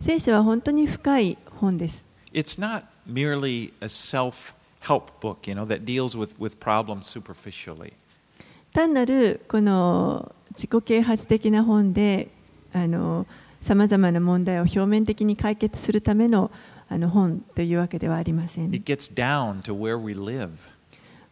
[0.00, 2.04] 聖書は本当に深い本です。
[2.32, 7.92] It's not merely a self help book, you know, that deals with, with problems superficially.
[8.72, 12.28] 単なるこの自己啓発的な本で
[13.60, 16.50] さまざまな問題を表面的に解決するための
[16.88, 18.72] あの本というわけではありません。
[18.72, 20.50] It gets down to where we live.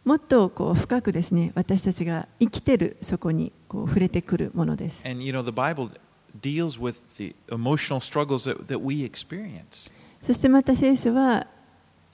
[0.03, 5.01] もっとこう深くですね私たちが生きてるそこにこう触れてくるものです。
[5.05, 5.89] And you know, the Bible
[6.41, 9.91] deals with the emotional struggles that, that we experience.
[10.21, 11.47] そしてまた聖書は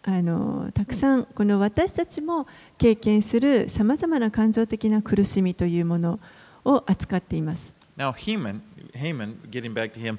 [0.03, 6.19] あのたくさんこの私たちも経験するさまざまな感情的な苦しみというもの
[6.65, 7.73] を扱っています。
[7.97, 8.61] Now, Haman,
[8.95, 10.17] Haman, getting back to him,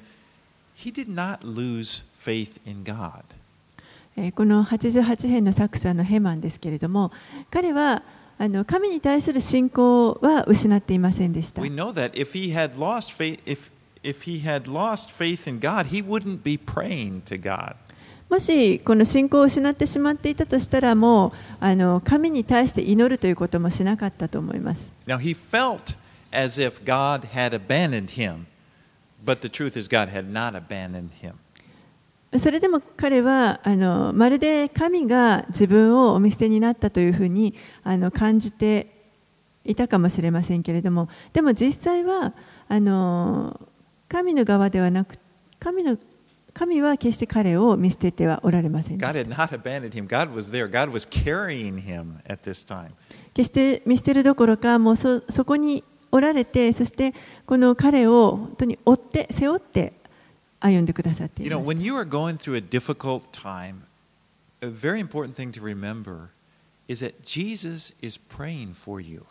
[0.75, 3.23] he did not lose faith in God.
[4.15, 7.11] えーこの88編の作者のヘマンですけれども
[7.49, 8.03] 彼は
[8.37, 13.71] あの神に対する信仰は失っていませんでした We know that if he had lost faith, if
[14.03, 17.75] if he had lost faith in God, he wouldn't be praying to God.
[18.29, 25.95] もしこの信仰を失ってしまっていたとしたらもうあの神に対して祈るということもしなかったと思います Now he felt
[26.31, 28.45] as if God had abandoned him,
[29.23, 31.33] but the truth is God had not abandoned him.
[32.39, 38.87] それでも彼はあのまるで神が自分をお見捨てになったというふうにあの感じて
[39.63, 42.33] いたかもしれませんけれどもでも実際は
[42.67, 43.59] あの
[44.13, 45.17] 神の側ではなく
[45.57, 45.97] 神の
[46.53, 48.99] 神は決して彼を見捨ててはおられません。
[48.99, 49.11] 決
[53.43, 57.15] して見捨てるどころか、もうそ,そこにおられて、そして
[57.47, 59.93] この彼を本当に追って、背負って
[60.59, 61.51] 歩んでくださっています。
[61.51, 61.61] You know,
[66.87, 69.25] Is that Jesus is praying for you.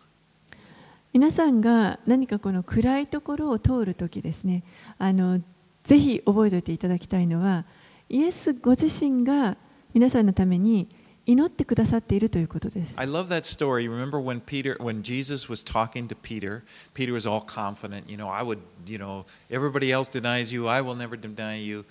[1.13, 4.63] 皆さんが何かこの暗いところを通るときですね
[4.99, 5.41] あの
[5.85, 7.67] ぜひ覚えておいていただきたいのは
[8.09, 9.57] イエスご自身が
[9.93, 10.89] 皆さんのために
[11.27, 12.95] 祈ってくださっているということです。
[12.97, 13.89] I love that story.
[13.89, 16.63] Remember when Peter, when Jesus was talking to Peter,
[16.95, 18.09] Peter was all confident.
[18.09, 21.85] You know, I would, you know, everybody else denies you, I will never deny you.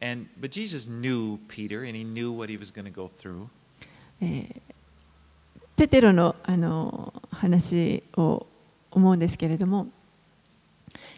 [0.00, 3.48] And but Jesus knew Peter, and he knew what he was going to go through.
[4.20, 4.60] えー
[5.78, 8.48] ペテロのあの話を
[8.98, 9.86] 思うんですけれども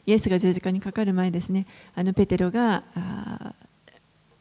[0.06, 3.54] イエスが十字架にかかる前ですねあのペテロがあ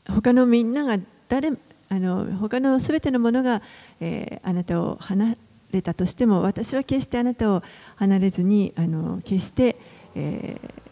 [0.07, 1.51] 他のみんなが誰
[1.91, 3.61] あの他のすべてのものが、
[3.99, 5.35] えーあなたを離
[5.71, 7.63] れたとしても私は決してあなたを
[7.95, 9.75] 離れずにあの決して、
[10.15, 10.89] えー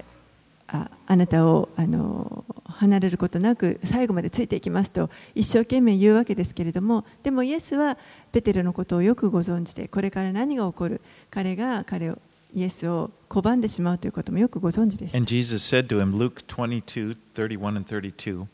[0.69, 7.97] ああなたをあの離れることなく最後までついていきますと一生懸命言うわけですけれどもでもイエスは
[8.33, 10.99] ペテロのことをよくご存知でこれから何が起こる
[11.31, 12.19] 彼が彼を
[12.54, 18.46] イエスを拒んでしまうということもよくご存知です And Jesus said to him, Luke 22, 31 and 32,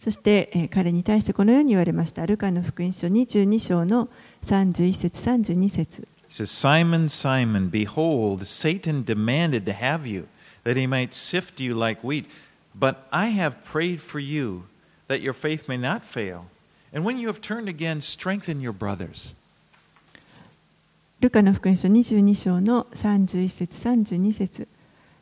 [0.00, 4.08] そして、えー彼に対してこのように言われましたルカの福音書22章の
[4.44, 10.28] 31節32節 He says, Simon, Simon, behold, Satan demanded to have you,
[10.64, 12.24] that he might sift you like wheat.
[12.74, 14.64] But I have prayed for you,
[15.08, 16.46] that your faith may not fail.
[16.90, 19.34] And when you have turned again, strengthen your brothers.
[21.19, 24.67] ルカの福音書22章の31節32節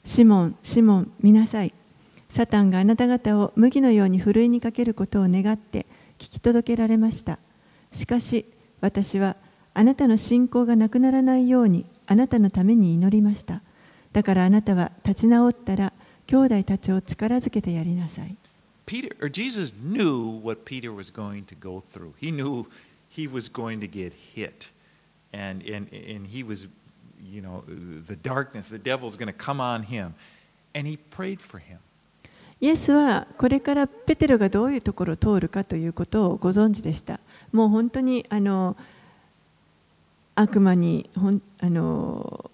[0.04, 1.74] シモン、シモン、見なさい。
[2.30, 5.86] サタンがあなた方を麦のようにふるいにかけることを願って
[6.20, 7.40] 聞き届けられました。
[7.94, 8.46] しかし
[8.82, 9.38] 私は
[9.74, 13.62] あなたの信仰がなくならないようにあなたのために祈りました。
[14.12, 15.94] だからあなたは立ち直ったら
[16.28, 18.36] 兄弟たちを力づけてやりなさい。
[18.86, 22.12] Peter or Jesus knew what Peter was going to go through.
[22.20, 22.66] He knew
[23.10, 24.75] he was going to get hit.
[25.36, 26.68] And and and he was
[27.22, 27.64] you know
[28.08, 30.14] the darkness, the devil's going to come on him.
[30.74, 31.80] And he prayed for him.
[32.62, 37.20] イエスはこれからペテロがどういうところを通るかということをご存知でした。
[37.52, 38.78] もう本当にあの
[40.36, 42.50] 悪魔にほんあの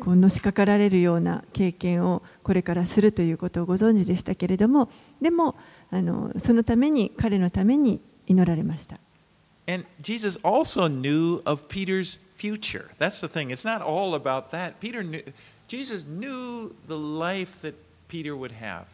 [0.00, 4.88] こうのしかかられるような経験をこれからするということをご存知でしたけれども
[5.20, 5.54] でも
[5.90, 8.98] あのそのために彼のために祈られました。
[9.70, 12.90] And Jesus also knew of Peter's future.
[12.98, 13.52] That's the thing.
[13.52, 14.80] It's not all about that.
[14.80, 15.22] Peter knew
[15.68, 17.74] Jesus knew the life that
[18.08, 18.86] Peter would have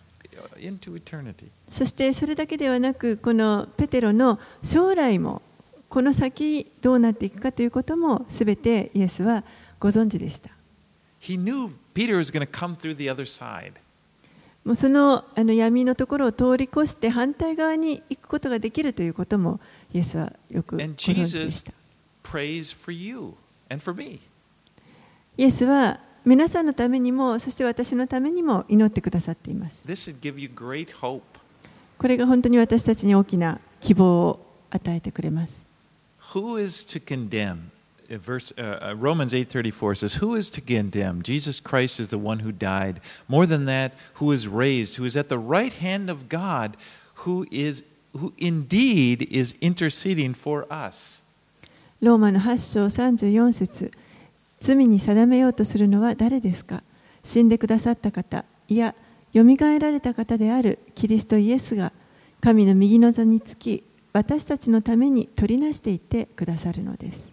[0.58, 1.50] into eternity.
[1.70, 5.40] そしてそれだけではなくこのペテロの将来も
[5.88, 9.44] この先どうなっていくかということもすべてイエスは
[9.80, 10.50] ご存知でした。
[11.20, 13.72] He knew Peter was going to come through the other side.
[14.66, 19.60] もうそのあの闇のところを通り越して反対側に行くことができるということも
[19.92, 21.72] イエスはよくご And 存知で Jesus した。
[22.22, 23.34] prays for you
[23.68, 24.20] and for me.
[25.36, 29.86] イエスは皆さんのためにもそして私のためにも祈ってくださっています。
[31.98, 35.62] これが本当に私たちに大きな希望を与えてくれます。
[36.32, 37.70] Who is to condemn?
[38.08, 41.22] Uh, Verse uh, uh, Romans 8:34 says, "Who is to condemn?
[41.22, 43.00] Jesus Christ is the one who died.
[43.28, 46.76] More than that, who is raised, who is at the right hand of God,
[47.24, 47.84] who is
[48.16, 51.22] who indeed is interceding for us."
[52.00, 53.90] ローマの8章34節
[54.60, 56.82] 罪に定めようとするのは誰ですか？
[57.22, 58.94] 死んでくださった方いや
[59.32, 61.92] よみがえられた方であるキリストイエスが
[62.40, 67.30] 神の右の座につき私たちのために取りなしていってくださるのです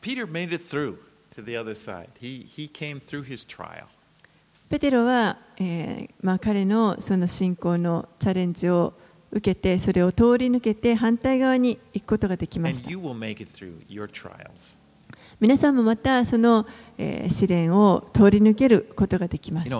[0.00, 0.96] Peter made it through
[1.34, 2.08] to the other side.
[2.20, 3.84] He he came through his trial.
[4.68, 8.94] ペテロは、えーまあ、彼のその信仰のチャレンジを
[9.30, 12.88] 受けてそれを通り抜けて反対側に行くことができます
[15.40, 16.66] 皆さんもまたその、
[16.96, 19.70] えー、試練を通り抜けることができます。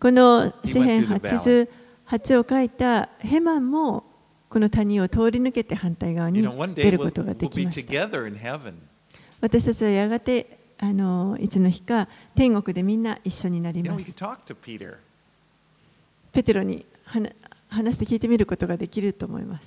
[0.00, 4.04] この詩編88を書いたヘマンも
[4.48, 6.42] この谷を通り抜けて反対側に
[6.74, 7.86] 出ることができまし。
[9.40, 14.14] 私たちはやがてあのいつの日か天国でみんな一緒になります。
[16.32, 16.86] ペテロに
[17.68, 19.66] 話して聞いてみることができると思います。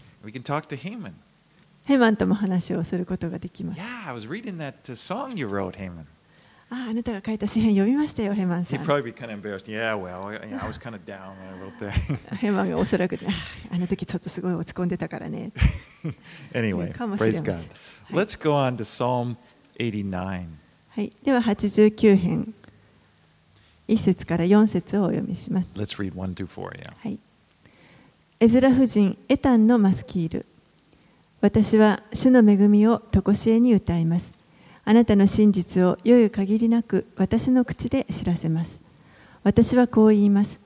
[1.86, 3.82] ヘマンとも話をすることができます。
[3.82, 4.14] あ
[6.70, 8.80] あ、あなたが書いた詩編読みましたよ、ヘマンさん。
[12.38, 13.20] ヘマンがおそらく、
[13.70, 15.52] あの時ちょっとすごい落ち込んでたからね。
[16.54, 17.58] anyway, かもしれません。
[18.12, 19.36] Let's go on to Psalm
[19.78, 20.61] 89.
[21.02, 22.54] はい、では89編
[23.88, 26.78] 1節から4節をお読みします Let's read 1 through 4.
[26.78, 26.94] Yeah.
[26.96, 27.18] はい。
[28.40, 30.46] エズラ夫人エタンのマスキール。
[31.42, 34.32] 私は主の恵みを常しえに歌います。
[34.86, 38.80] あなたの真実を良い限りなく私の口で知らせます。
[39.44, 40.60] 私はこう言います。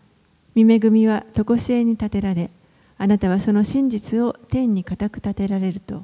[0.53, 2.49] 見恵みは常しえに立てられ、
[2.97, 6.03] あなたはその真実を天に固く立てられると。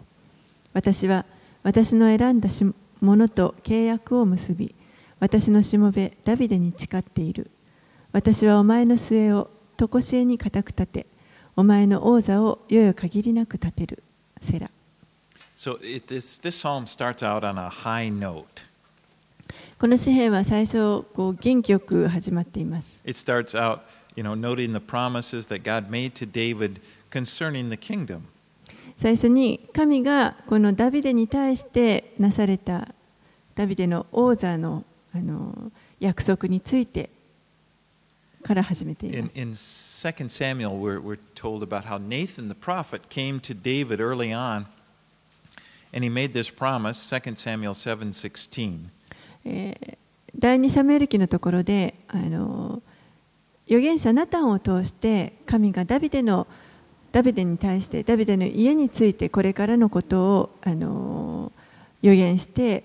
[0.72, 1.26] 私は
[1.64, 2.48] 私の選んだ
[3.02, 4.74] ものと契約を結び、
[5.20, 7.52] 私のしもべダビデに誓っている。
[8.12, 11.06] 私はお前の末を常しえに固く立て、
[11.56, 14.04] お前の王座をよよ限りなく立てる。
[14.42, 14.70] セラ。
[15.56, 18.46] So it, this, this psalm starts out on a high note.
[19.78, 23.00] この詩篇は最初こう元気よく始まっています。
[23.06, 23.82] It starts out,
[24.16, 26.82] you know, noting the promises that God made to David
[27.12, 28.22] concerning the kingdom.
[29.02, 32.94] 最初に神がこのダビデに対してなされた
[33.56, 37.10] ダビデの王座のあの約束について
[38.44, 40.08] から始めていま In, す。
[40.08, 44.68] in 2 Samuel, we're, we're told about how Nathan the prophet came to David early on,
[45.92, 48.78] and he made this promise, 2 Samuel 7:16.
[49.46, 49.98] えー
[50.38, 52.82] 第二サムエル記のところであの
[53.68, 56.48] 預言者ナタンを通して神がダビデの
[57.12, 61.52] ダビデに対してダビデの家についてこれからのことをあの
[62.02, 62.84] 預言して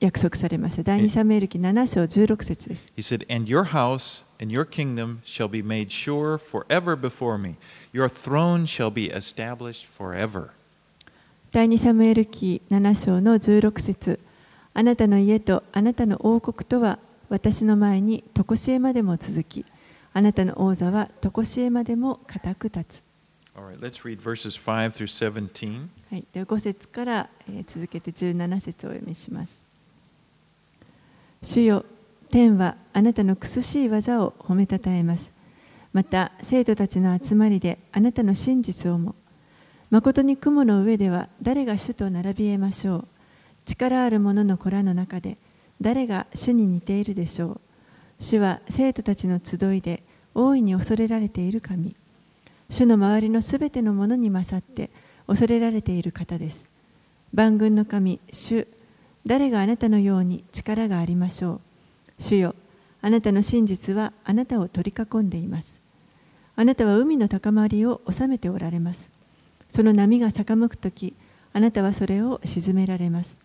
[0.00, 7.38] 約束されました第二サムエル記7章16節です He said, And your house and your kingdom shall be made sure forever before
[7.38, 7.56] me.
[7.92, 10.50] Your throne shall be established forever.
[11.52, 14.20] 第二サムエル記7章の16節
[14.72, 16.98] あなたの家とあなたの王国とは
[17.28, 19.64] 私の前に常しえまでも続き
[20.12, 23.02] あなたの王座は常しえまでも固く立つ
[23.56, 25.88] All right, let's read verses 5 through 17.
[26.10, 29.64] はい、では5節から、えー続けて17節をお読みします。
[31.42, 31.84] 主よ、
[32.30, 35.30] 天はあなたの苦しい技を褒めたたえます。
[35.92, 39.14] また、生徒たちの集まりであなたの真実をも。
[39.90, 43.08] 誠に雲の上では誰が主と並び得ましょう。
[43.66, 45.36] 力ある者の子らの中で
[45.80, 47.60] 誰が主に似ているでしょう。
[48.20, 50.02] 主は生徒たちの集いで
[50.34, 51.96] 大いに恐れられている神。
[52.68, 54.90] 主の周りのすべてのものに勝って
[55.26, 56.66] 恐れられている方です。
[57.32, 58.68] 万軍の神、主、
[59.26, 62.22] 誰があなたのように力がありましょう。
[62.22, 62.54] 主よ、
[63.00, 65.78] あなたの真実はあなたを取り囲んでいます。
[66.56, 69.08] あなたは海の高まりを治めておられます。
[69.70, 71.14] その波が逆くとき、
[71.54, 73.38] あなたはそれを沈められます。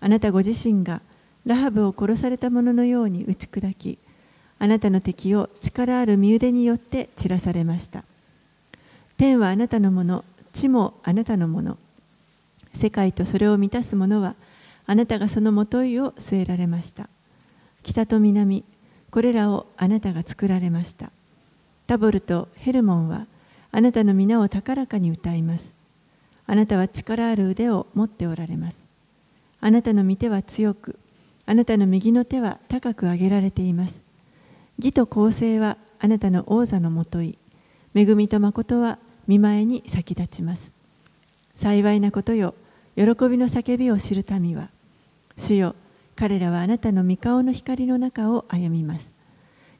[0.00, 1.00] あなたご自身が
[1.46, 3.98] ラハブを殺された者のように打ち砕き、
[4.58, 8.04] あなたの敵を力ある身腕によって散らされました。
[9.16, 11.78] 天はあなたのもの、地もあなたのもの。
[12.74, 14.34] 世界とそれを満たすものは、
[14.86, 17.08] あなたがそのもといを据えられました。
[17.82, 18.64] 北と南、
[19.10, 21.10] これらをあなたが作られました。
[21.86, 23.26] タボルとヘルモンは、
[23.72, 25.74] あなたの皆を高らかに歌います。
[26.46, 28.86] あなたは力ある腕を持っておられます。
[29.60, 30.98] あなたの御手は強く、
[31.46, 34.02] あなたの右の手は高く上げられています。
[34.78, 37.38] 義と公正はあなたの王座のもとい、
[37.94, 40.72] 恵みと誠は見前に先立ちます。
[41.54, 42.54] 幸いなことよ、
[42.96, 44.70] 喜びの叫びを知る民は、
[45.36, 45.74] 主よ、
[46.16, 49.12] 彼らはあなたの御顔の光の中を歩みます。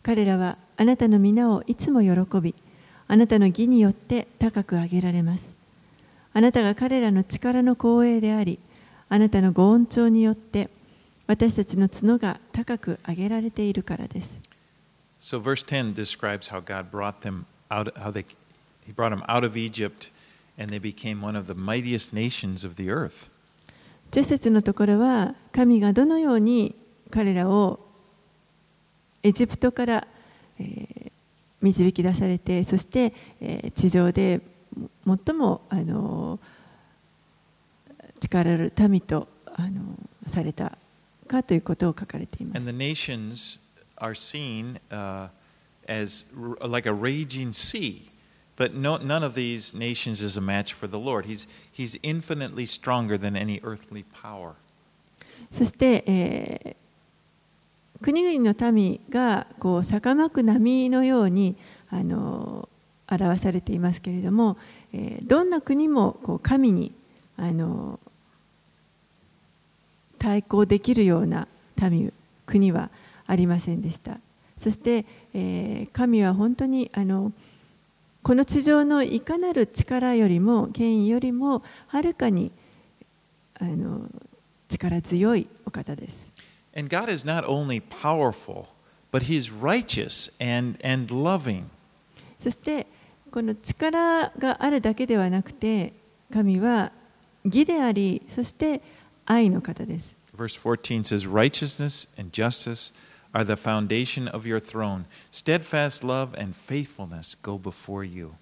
[0.02, 2.54] 彼らはあなたの皆をいつも喜び、
[3.08, 5.54] あなたの義によって高く上げられます。
[6.34, 8.58] あなたが彼らの力の光栄であり、
[9.08, 10.70] あなたのご恩寵によって
[11.26, 14.40] 私たちの角が高く上げられているからです。
[15.20, 15.42] So He
[24.50, 26.74] の、ところは神がどの、ように
[27.10, 27.78] 彼らを。
[29.24, 30.04] エジプトから
[31.60, 33.14] 導き出されて、そして
[33.76, 34.40] 地上で
[35.06, 35.88] 最も、あの、あ
[38.44, 38.50] の、
[39.54, 39.96] あの、あの、あの、あの、
[40.66, 40.72] あ、
[41.32, 42.58] かということを書かれています。
[55.50, 56.82] そ、して、えー
[58.02, 61.54] 国々の民がこう逆まく波のように
[61.88, 62.68] あの
[63.08, 64.56] 表されていますけれども、
[64.92, 66.92] えー、どんな国もこう神に
[67.36, 68.00] あの
[70.22, 71.48] 対抗できるような
[71.90, 72.12] 民
[72.46, 72.90] 国は
[73.26, 74.18] ありませんでした
[74.56, 75.04] そして、
[75.34, 77.32] えー神は本当にあの
[78.22, 82.52] この地上のいかなる力よりも権威よりもはるかに
[83.58, 84.08] あの
[84.68, 86.24] 力強いお方です。
[86.76, 88.66] And God is not only powerful,
[89.10, 91.64] but He's righteous and, and loving.
[92.38, 92.86] そして
[93.32, 95.92] この力があるだけではなくて
[96.32, 96.92] 神は
[97.44, 98.80] 義でありそして
[99.25, 100.15] 愛の方です。
[100.35, 102.93] Verse 14 says, Righteousness and justice
[103.33, 105.05] are the foundation of your throne.
[105.31, 108.33] Steadfast love and faithfulness go before you.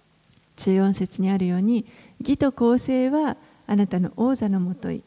[0.57, 1.85] 14節にあるように
[2.19, 3.37] 義と公正は
[3.67, 5.03] あなたの王座のもとい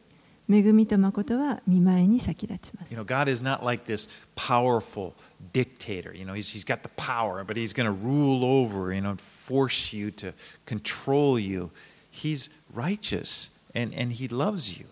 [0.50, 5.12] 恵みと誠は見舞いに先立ちます You know, God is not like this powerful
[5.52, 6.14] dictator.
[6.14, 9.14] You know, he's, he's got the power, but he's going to rule over, you know,
[9.16, 10.32] force you to
[10.64, 11.70] control you.
[12.10, 14.86] He's righteous and, and he loves you.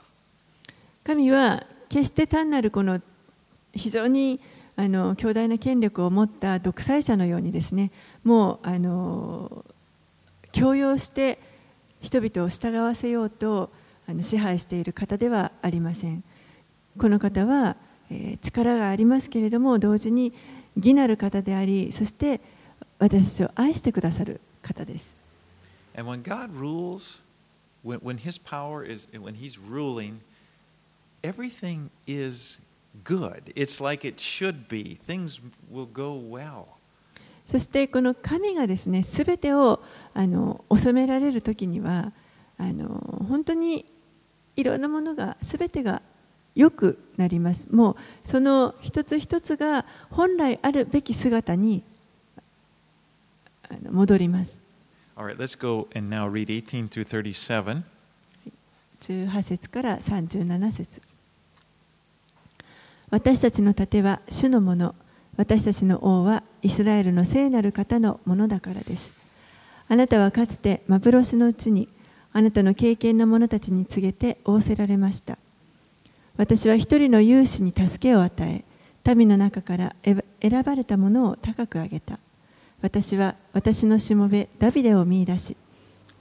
[1.04, 3.02] 神は決して単なるこの
[3.74, 4.40] 非常に
[4.76, 7.92] あの強大な権力を持った独裁者のようにですね
[8.24, 9.66] もうあの
[10.52, 11.40] 強要して
[12.00, 13.72] 人々を従わせようと
[14.08, 16.24] あの支配している方ではありません。
[16.98, 17.78] この方は、
[18.10, 20.34] えー力がありますけれども同時に
[20.76, 22.42] 義なる方でありそして
[23.00, 25.16] 私たちを愛してくださる方です。
[25.96, 27.22] And when God rules,
[27.84, 30.20] when, when his power is, when he's ruling,
[31.24, 32.60] everything is
[33.04, 33.54] good.
[33.56, 35.00] It's like it should be.
[35.08, 35.40] Things
[35.72, 36.66] will go well.
[37.46, 39.82] そしてこの神がですね全てを
[40.14, 42.14] あの収められる時には
[42.58, 43.86] あの本当に
[44.56, 46.02] いろんなものが全てが
[46.56, 47.96] 良くなりますもう
[48.28, 51.84] その一つ一つが本来あるべき姿に
[53.70, 54.60] あの戻ります
[55.18, 57.84] All right, let's go and now read 18 through 37.
[59.02, 61.02] 18節から37節
[63.12, 64.96] 私たちの盾は主のもの。
[65.36, 69.12] 私たちの王はイスラエルの聖なる方のものだからです。
[69.90, 71.90] あなたはかつて幻のうちに
[72.32, 75.38] あなたの経験の者たちに告げて仰せられました。
[76.38, 78.64] 私は一人の勇士に助けを与
[79.06, 82.18] え民の中から選ばれたものを高く上げた。
[82.82, 85.58] 私は私のしもべダビデを見出し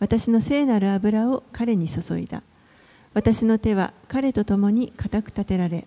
[0.01, 2.43] 私の聖なる油を彼に注いだ。
[3.14, 5.86] 私の手は彼と共に固く立てられ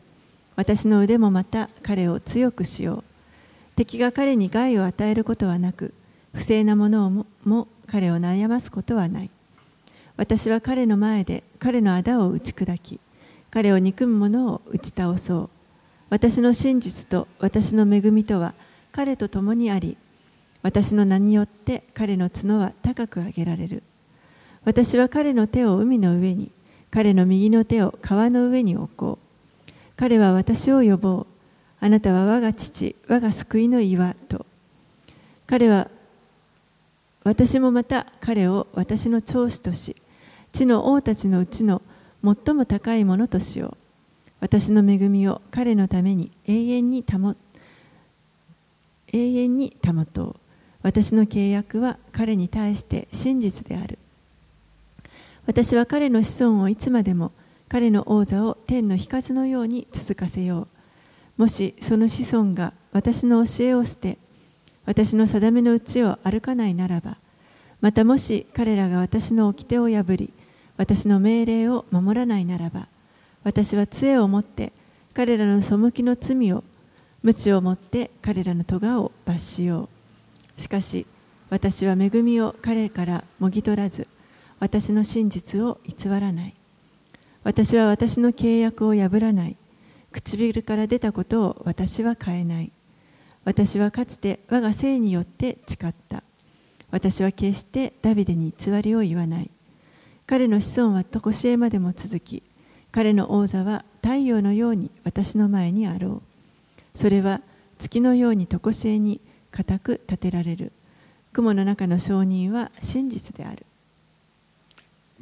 [0.56, 3.04] 私の腕もまた彼を強くしよう。
[3.76, 5.94] 敵が彼に害を与えることはなく
[6.34, 9.30] 不正なものをも彼を悩ますことはない。
[10.16, 13.00] 私は彼の前で彼の仇を打ち砕き
[13.50, 15.50] 彼を憎む者を打ち倒そう。
[16.10, 18.54] 私の真実と私の恵みとは
[18.92, 19.98] 彼と共にあり
[20.62, 23.82] 私の名によって彼の角は高く上げられる。
[24.66, 26.52] 私は彼の手を海の上に
[26.92, 29.23] 彼の右の手を川の上に置こう。
[29.96, 31.28] 彼は私を呼ぼう。
[31.80, 34.46] あなたは我が父我が救いの岩と。
[35.46, 35.90] 彼は
[37.24, 39.96] 私もまた彼を私の長子とし
[40.52, 41.82] 地の王たちのうちの
[42.24, 43.78] 最も高いものとしよう。
[44.40, 47.36] 私の恵みを彼のために永遠に保
[49.12, 50.36] 永遠に保とう。
[50.84, 53.98] 私の契約は彼に対して真実である。
[55.46, 57.32] 私は彼の子孫をいつまでも
[57.74, 60.68] 彼の王座を天の日数のように続かせよ
[61.38, 61.42] う。
[61.42, 64.20] もしその子孫が私の教えを捨て
[64.86, 67.18] 私の定めのうちを歩かないならば
[67.82, 70.32] またもし彼らが私の掟を破り
[70.78, 72.88] 私の命令を守らないならば
[73.44, 74.72] 私は杖を持って
[75.16, 76.64] 彼らの背きの罪を
[77.24, 79.90] 鞭を持って彼らの咎を罰しよ
[80.58, 80.62] う。
[80.62, 81.08] しかし
[81.50, 84.08] 私は恵みを彼からもぎ取らず
[84.60, 86.54] 私の真実を偽らない。
[87.44, 89.58] 私は私の契約を破らない。
[90.12, 92.72] 唇から出たことを私は変えない。
[93.44, 96.24] 私はかつて我が性によって誓った。
[96.90, 99.50] 私は決してダビデに偽りを言わない。
[100.26, 102.44] 彼の子孫は常しえまでも続き
[102.94, 106.22] 彼の王座は太陽のように私の前にあろ
[106.96, 106.98] う。
[106.98, 107.42] それは
[107.80, 109.20] 月のように常しえに
[109.52, 110.72] 固く立てられる。
[111.34, 113.66] 雲の中の証人は真実である。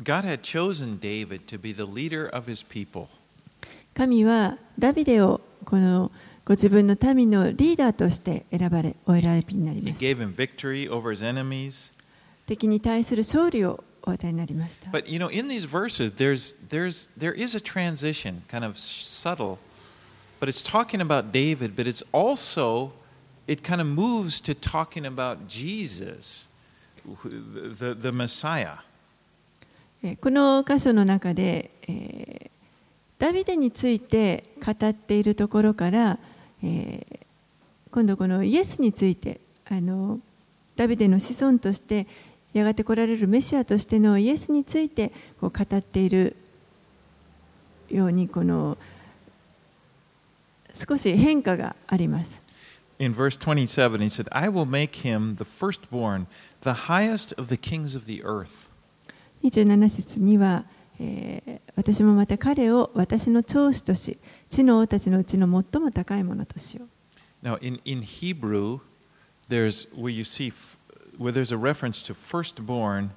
[0.03, 3.09] God had chosen David to be the leader of his people.
[3.95, 6.12] 神はダビデをこの
[6.45, 11.93] ご自分の民のリーダーとして選ばれお選びになり He ました gave him victory over his enemies.
[12.47, 18.79] 敵に対する勝利をお与えになりました But you know, in these verses, there's, there's, there is a transition, kind of
[18.79, 19.59] subtle,
[20.39, 22.93] but it's talking about David, but it's also,
[23.49, 26.47] it kind of moves to talking about Jesus,
[27.23, 27.31] who-
[27.75, 28.77] the, the Messiah.
[30.20, 32.52] この箇所の中で、えー
[33.20, 36.18] ダビデについて語っているところから、
[36.64, 37.20] えー
[37.91, 40.20] 今度このイエスについてあの
[40.78, 42.08] ダビデの子孫として
[42.54, 46.38] やがて来られるメシアとしてのイエスについてこう語っている
[47.89, 48.78] ようにこの
[50.74, 52.41] 少し変化があります。
[52.97, 56.28] In verse 27, he said, I will make him the firstborn,
[56.62, 58.71] the highest of the kings of the earth.
[59.44, 60.66] 27節には、
[61.00, 64.18] えー私もまた彼を私の長子とし
[64.50, 67.48] 地の王たちのうちの最も高いものとしよう。
[67.48, 68.82] Now, in, in Hebrew,
[69.50, 70.54] there's where you see
[71.18, 73.12] where there's a reference to firstborn,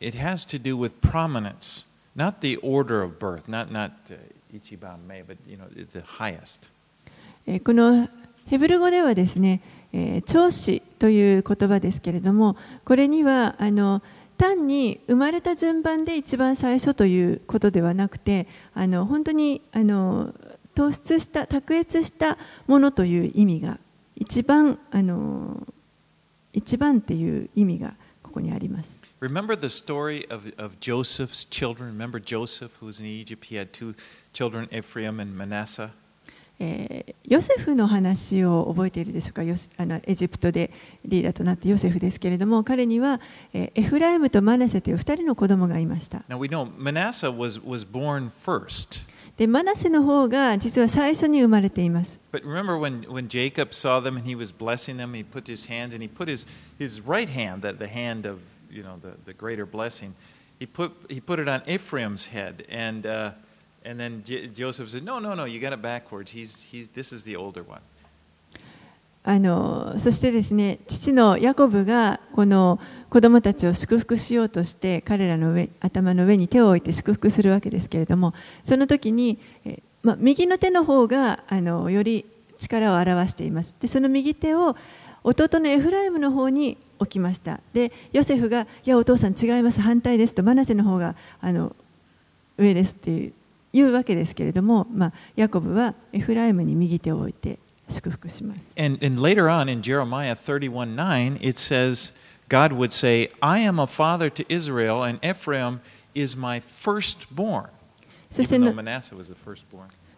[0.00, 1.86] it has to do with prominence,
[2.16, 4.16] not the order of birth, not not uh,
[4.52, 6.70] ichiban me, but you know the highest.
[7.46, 8.08] えーこの
[8.48, 9.60] ヘブル語ではですね、
[9.92, 14.02] えー長子という言葉ですけれども、これにはあの
[14.36, 20.34] 単に生まれた順番で一番最初ということではなくて、あの本当にあの
[20.74, 23.78] 突出した卓越したものという意味が
[24.14, 25.66] 一番あの
[26.52, 28.96] 一番っていう意味がここにあります。
[29.20, 31.86] Remember the story of, of Joseph's children?
[31.86, 33.46] Remember Joseph, who was in Egypt?
[33.46, 33.94] He had two
[34.34, 35.90] children, Ephraim and Manasseh.
[36.58, 40.70] えーヨセフの話を覚えているでしょうかヨセあのエジプトで
[41.04, 43.20] リーダーとなったヨセフですけれども彼には、
[43.52, 49.04] えーエフライムとマナセという2人の子供がいました Now we know Manasseh was, was born first.
[49.36, 55.46] でマナセの方が実は最初に生まれています But remember when, when Jacob saw them and he was blessing them, he put
[55.46, 56.46] his hands and he put his,
[56.78, 58.38] his right hand, that the hand of
[58.70, 60.14] you know the, the greater blessing,
[60.58, 63.32] he put he put it on Ephraim's head and uh,
[63.86, 66.32] and then J- Joseph said, No, no, no, you got it backwards.
[66.32, 67.80] He's he's this is the older one.
[69.28, 72.78] あのそしてですね父のヤコブがこの
[73.10, 82.24] 子供たちを祝福しようとして彼らの上頭の上に手を置いて祝福するわけですけれどもその時に、えまあ、右の手の方があのより
[82.60, 84.76] 力を表していますでその右手を
[85.24, 91.74] 弟のエフライムの方に置きましたでヨセフが「いやお父さん違います反対です」とマナセの方があの
[92.58, 93.32] 上ですっていう
[93.76, 97.58] 言うわけですけれども、まあ、ヤコブはエフライムに右手を置いて
[97.90, 98.72] 祝福します。
[98.76, 102.12] And and later on in Jeremiah 31 9, it says
[102.48, 105.80] God would say, I am a father to Israel, and Ephraim
[106.14, 107.66] is my firstborn.
[108.30, 108.58] そして.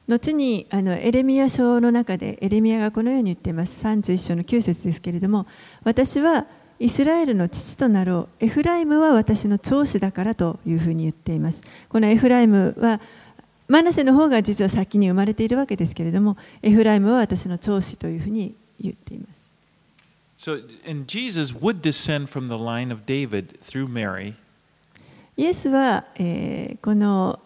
[0.09, 5.47] 後にあのエレミア書の中でエレミアがこのように言っています31章の9節ですけれども
[5.85, 6.47] 私は
[6.79, 13.01] イスラエルの父となろうエフライムは私の長子だからというふうに言っていますこのエフライムは
[13.69, 19.39] マナセの方が実は先に生まれているわけですけれどもエフライムは私の長子というふうに言っています。
[20.39, 24.35] So, and Jesus would descend from the line of David through Mary,
[25.37, 27.41] イエスは、えーこの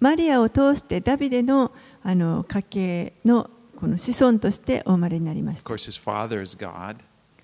[0.00, 1.72] マリアを通してダビデの
[2.04, 6.98] あの家系のこの子孫としてお生まれになりまし Of た course, his father is God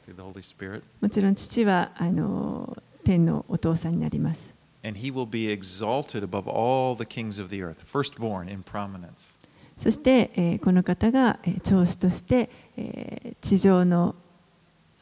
[0.07, 4.54] through the Holy Spirit, もちろん父はあの天のお父さんになります。
[4.85, 9.33] And he will be exalted above all the kings of the earth, firstborn in prominence.
[9.79, 14.15] そして、えーこの方が、えー長子として、えー地上の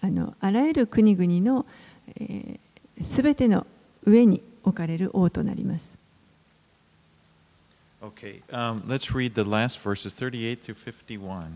[0.01, 1.67] あのあらゆる国々の
[3.03, 3.67] すべ、全ての
[4.05, 5.97] 上に置かれる王となります。
[8.01, 11.29] Okay, um, let's read the last verses 38 through 51.
[11.29, 11.47] は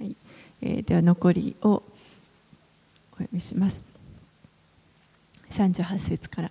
[0.00, 0.16] い
[0.62, 1.82] えーでは残りをお
[3.18, 3.84] 読みします。
[5.50, 6.50] 38節から。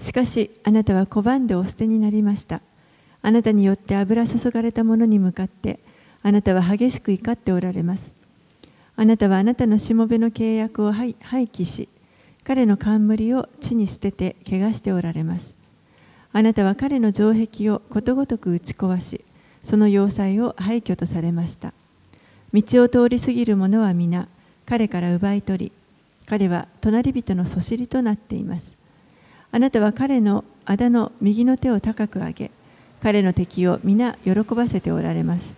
[0.00, 2.62] しかし、あなたは拒んでお捨てになりました。
[3.22, 5.78] あなたによって油注がれたものに向かって、
[6.22, 8.12] あなたは激しく怒っておられます。
[8.96, 11.88] あなたはあなたのしもべの契約を廃棄し、
[12.44, 15.54] 彼の冠を地に捨てて怪我しておられます。
[16.32, 19.24] あなたは彼の城壁をことごとく打ち壊し、
[19.62, 21.72] その要塞を廃墟とされました。
[22.52, 24.26] 道を通り過ぎる者は皆
[24.66, 25.72] 彼から奪い取り
[26.26, 28.76] 彼は隣人のそしりとなっています
[29.52, 32.50] あなたは彼のあだの右の手を高く上げ
[33.02, 35.54] 彼の敵を皆喜ばせておられます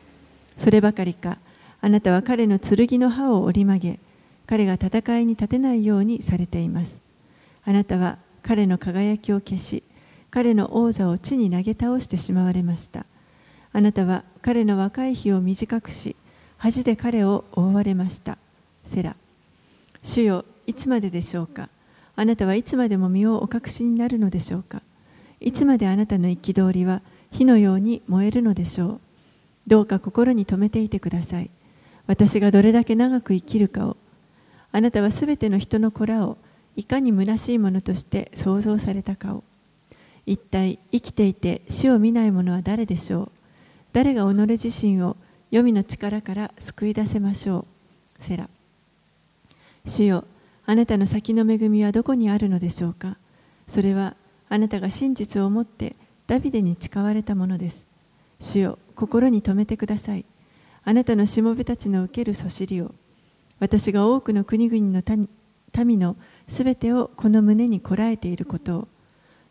[0.59, 1.39] そればかりか
[1.81, 3.99] あなたは彼の剣の刃を折り曲げ
[4.47, 7.01] 彼が戦いに立てないようにされています
[7.65, 9.83] あなたは彼の輝きを消し
[10.31, 13.07] 彼の王座を地に投げ倒してしまわれました
[13.73, 16.17] あなたは彼の若い日を短くし
[16.63, 18.39] 恥で彼を覆われました。
[18.87, 19.17] セラ。
[20.05, 21.69] 主よ、いつまででしょうか
[22.15, 24.83] あなたはいつまでも身をお隠しになるのでしょうか？
[25.41, 29.01] いつまであなたの憤りは火のように燃えるのでしょう？
[29.67, 31.51] どうか心に留めていてください。
[32.07, 33.97] 私がどれだけ長く生きるかを。
[34.73, 36.37] あなたはすべての人の子らを
[36.77, 39.45] いかに虚しいものとして創造されたかを。
[40.27, 43.31] 一体生きていて死を見ない者は誰でしょう？
[43.93, 45.17] 誰が己自身を
[45.51, 47.67] 黄泉の力から救い出せましょ
[48.21, 48.25] う？
[48.25, 48.49] セラ。
[49.85, 50.25] 主よ、
[50.73, 53.19] あなたの先の恵みはどこにあるのでしょうか？
[53.69, 54.17] それは
[54.49, 55.97] あなたが真実をもって
[56.27, 57.87] ダビデに誓われたものです。
[58.41, 60.25] 主よ、心に留めてください。
[60.83, 62.95] あなたのしもべたちの受けるそしりを。
[63.61, 65.03] 私が多くの国々の
[65.85, 66.17] 民の
[66.49, 68.89] すべてをこの胸にこらえていることを。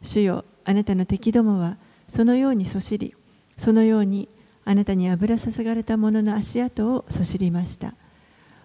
[0.01, 3.13] 主よ、あなたの敵どもはそのようにそしり、
[3.59, 4.27] そのように
[4.65, 7.93] あなたに油注がれた者の足跡をそしりました。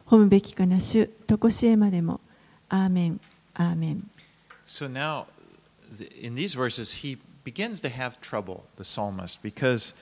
[0.07, 2.23] 褒むべきかな主、とこしえまでも。
[2.70, 3.20] アーメン、
[3.56, 4.10] アーメン。
[4.66, 5.26] So now,
[5.98, 9.94] th- in these verses, he begins to have trouble, the psalmist, because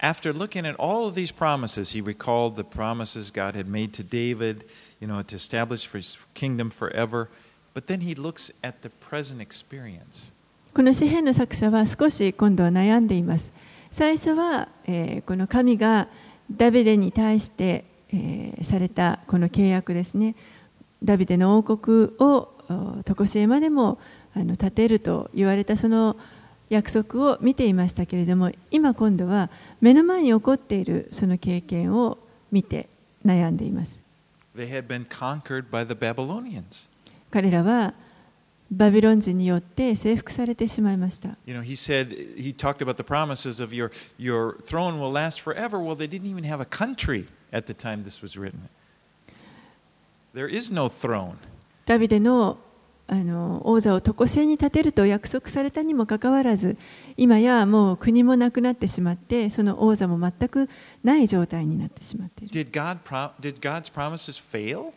[0.00, 4.02] after looking at all of these promises, he recalled the promises God had made to
[4.02, 4.64] David,
[5.00, 7.28] you know, to establish his kingdom forever.
[7.74, 10.32] But then he looks at the present experience.
[10.74, 13.52] この詩篇の作者は少し今度は悩んでいます。
[13.90, 16.08] 最初は、えーこの神が
[16.50, 20.34] ダビデに対して、えーされたこの契約ですね。
[21.03, 22.49] ダビデの王国を
[23.05, 23.99] 常しえまでも
[24.35, 26.15] あの建てると言われたその
[26.69, 29.49] 約束を見ていましたけれども今今度は
[29.81, 32.17] 目の前に起こっているその経験を
[32.51, 32.87] 見て
[33.25, 34.01] 悩んでいます.
[37.31, 37.93] 彼らは
[38.71, 45.41] バビロン人によって征服されてしまいました You know, he said, he talked about the promises of your, your throne will last
[45.41, 45.79] forever.
[45.79, 48.69] Well, they didn't even have a country at the time this was written.
[50.33, 51.35] There is no throne.
[51.85, 52.57] ダビデの
[53.05, 56.77] あの王座を常しえに立てると約束されたにもかかわらず
[57.17, 60.69] 今やもう国もなくなってしまってその王座も全く
[61.03, 64.93] ない状態になってしまっている Did, God pro- did God's promises fail?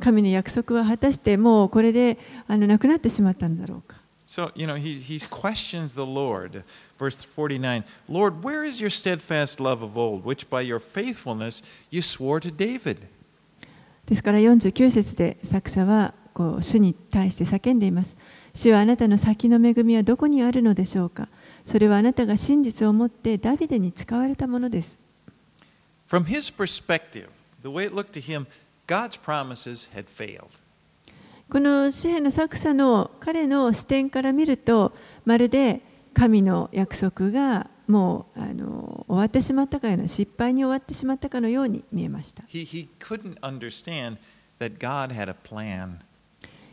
[0.00, 2.18] 神の約束は果たしてもうこれで
[2.48, 6.64] あのなくなってしまったんだろうか So, you know, he, he questions the Lord.
[6.98, 12.00] Verse 49 Lord, where is your steadfast love of old, which by your faithfulness you
[12.00, 13.06] swore to David?
[14.06, 18.16] ですから49節で作者はこう主に対して叫んでいます。
[18.54, 21.28] 主はあなたの先の恵みはどこにあるのでしょうか？
[21.64, 24.98] それはあなたが真実を持ってダビデに使われたものです。
[26.08, 27.28] From his perspective,
[27.62, 28.46] the way it looked to him,
[28.86, 30.46] God's promises had failed.
[31.50, 34.92] この詩篇の作者の彼の視点から見ると
[35.24, 35.80] まるで
[36.12, 42.42] 神の約束がもうあの終わってしまったかよな失敗に終わってしまったかのように見えました。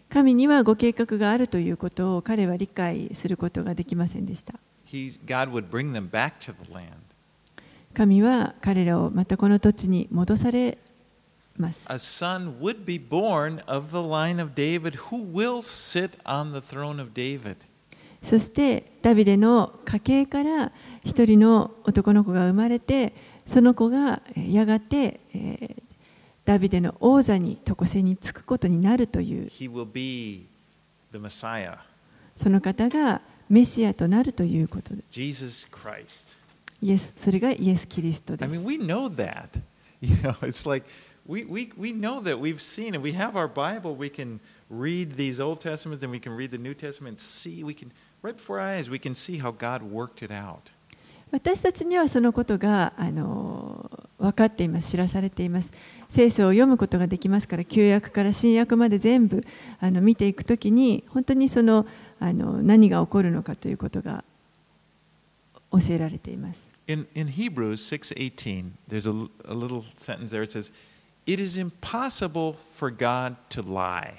[0.09, 4.55] 神にはご計画があるということを彼は理解することができませんでした。
[7.93, 10.78] 神は彼らをまたこの土地に戻され
[11.57, 11.86] ます。
[18.24, 20.72] そして、ダビデの家系から、
[21.03, 23.13] 一人の男の子が生まれて
[23.45, 25.81] その子がえーやがて、えー
[26.43, 30.47] ダビデの王座に常しえにつくことになるという He will be
[31.11, 31.77] the Messiah,
[32.35, 36.35] その方がメシアとなるということで Jesus Christ.
[36.81, 39.61] イエスそれがイエス・キリストで I す mean, we know that.
[40.01, 40.87] You know, it's like
[41.27, 43.01] we, we, we know that we've seen it.
[43.01, 43.95] We have our Bible.
[43.95, 44.39] We can
[44.71, 47.91] read these Old Testaments and we can read the New Testament and see, we can,
[48.23, 50.71] right before our eyes, we can see how God worked it out.
[51.32, 55.71] 私たちにはそのことがあの分かっています知らされています
[56.09, 59.43] 聖書を読むことができますから旧約から新約まで全部
[59.79, 61.88] あの見ていくときに本当にその
[62.19, 64.23] あの何が起こるのかということが
[65.71, 70.43] 教えられています In, in Hebrews 6:18, there's a, a little sentence there.
[70.43, 70.71] It says,
[71.25, 74.15] "It is impossible for God to lie."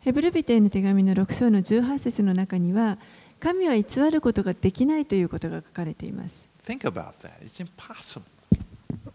[0.00, 2.98] ヘブル人への手紙の6章の18節の中には
[3.42, 7.40] 神は偽ることができないということが書かれています Think about that.
[7.44, 8.22] It's impossible.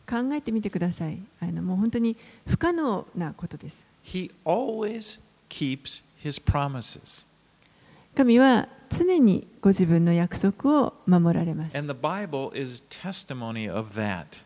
[0.05, 5.19] 考えてみてくださいあのもう本当に不可能なことです He always
[5.49, 7.25] keeps his promises.
[8.15, 14.43] 神は常にご自分の約束を守られます And the Bible is testimony of that.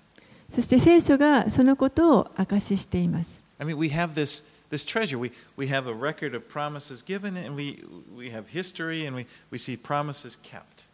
[0.54, 3.42] そして聖書がそのことを証ししています。
[3.58, 5.20] I mean, we have this, this treasure.
[5.20, 7.84] We, we have a record of promises given, and we,
[8.16, 10.88] we have history, and we, we see promises kept.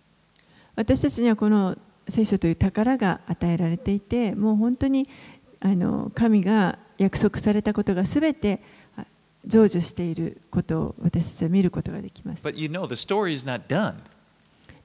[0.75, 1.75] 私たちにはこの
[2.07, 5.07] 聖書という宝が与えられていて、もう本当に
[5.59, 8.61] あの神が約束されたことがすべて
[8.95, 9.05] あ
[9.47, 12.43] 成就していることを私たちは見ることができます。
[12.43, 13.95] But you know, the story is not done.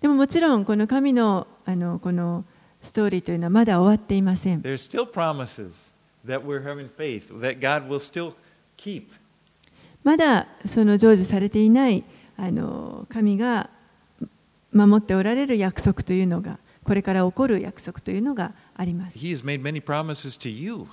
[0.01, 2.45] でももちろんこの神のあのこの
[2.81, 4.63] ストーリーというのはまだ終わっていません。
[4.63, 5.93] There's still promises
[6.27, 8.35] that we're having faith, that God will still
[8.83, 9.05] keep.
[10.03, 12.05] まだその成就されていない
[12.37, 13.71] あの神が
[14.73, 19.19] 守っておられる約束というのがこれから起こる約束というのがあります。
[19.19, 20.87] He has made many promises to you.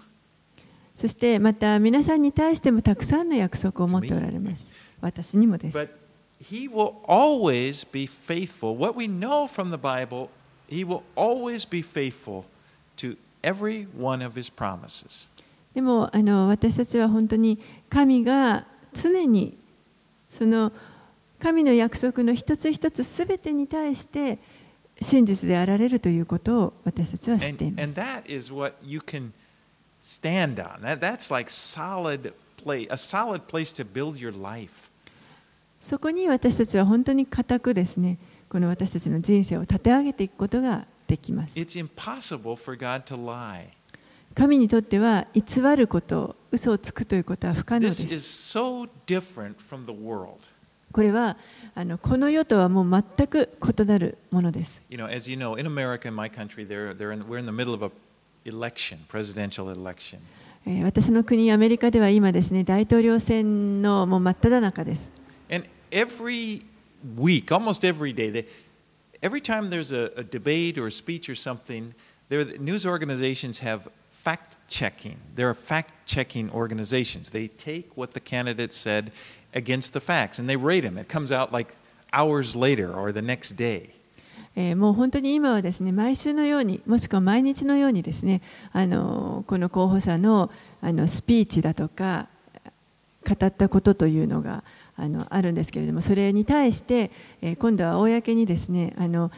[0.96, 4.72] そしてまた皆さんに対してもたくさんの約束を持っておられます。
[5.02, 5.78] 私にもです。
[5.78, 5.90] But
[6.42, 8.78] He will always be faithful.
[8.78, 10.30] What we know from the Bible,
[10.70, 12.44] He will always be faithful
[12.98, 15.28] to every one of His promises.
[15.80, 17.58] でもあの私たちは本当に
[17.90, 19.58] 神が常に
[20.30, 20.74] その
[21.40, 24.40] 神の約束の一つ一つ全てに対して
[25.00, 27.84] 真実であられるということを私たちは知っています。
[27.84, 28.02] And,
[35.80, 38.18] そこに私たちは本当に固くですね、
[38.50, 41.54] この私たちの人生を立て上げていくことができます。
[44.40, 45.44] 神にとっては偽
[45.76, 48.56] ること、嘘をつくということは不可能です。
[50.92, 51.38] これは
[51.76, 54.82] あのこの世とはもう全く異なるものです。
[54.90, 57.52] You know, as you know, in America, in my country, they're, they're in, we're in the
[57.52, 57.92] middle of a
[58.46, 60.20] election, presidential election.
[60.66, 65.12] えー私の国アメリカでは今ですね、大統領選のもう真っ只中です。
[65.52, 66.64] And every
[67.18, 68.48] week, almost every day, they,
[69.22, 71.94] every time there's a, a debate or a speech or something,
[72.30, 73.90] there, the news organizations have
[74.24, 75.18] fact checking.
[75.36, 77.30] There are fact checking organizations.
[77.30, 79.12] They take what the candidate said
[79.54, 80.98] against the facts and they rate them.
[80.98, 81.74] It comes out like
[82.12, 83.92] hours later or the next day.
[84.56, 88.42] えーもう本当に今はですね毎週のようにもしくは毎日のようにですね
[88.74, 90.52] あのこの候補者の
[90.82, 92.28] あのスピーチだとか
[93.26, 94.64] 語ったことというのが
[94.98, 97.12] あのあるんですけれどもそれに対して、
[97.42, 99.32] えー今度は公にですねあの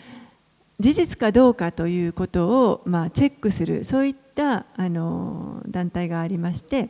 [0.81, 6.89] 事実かどうかということを、まあ、チェックするそういったあの団体がありまして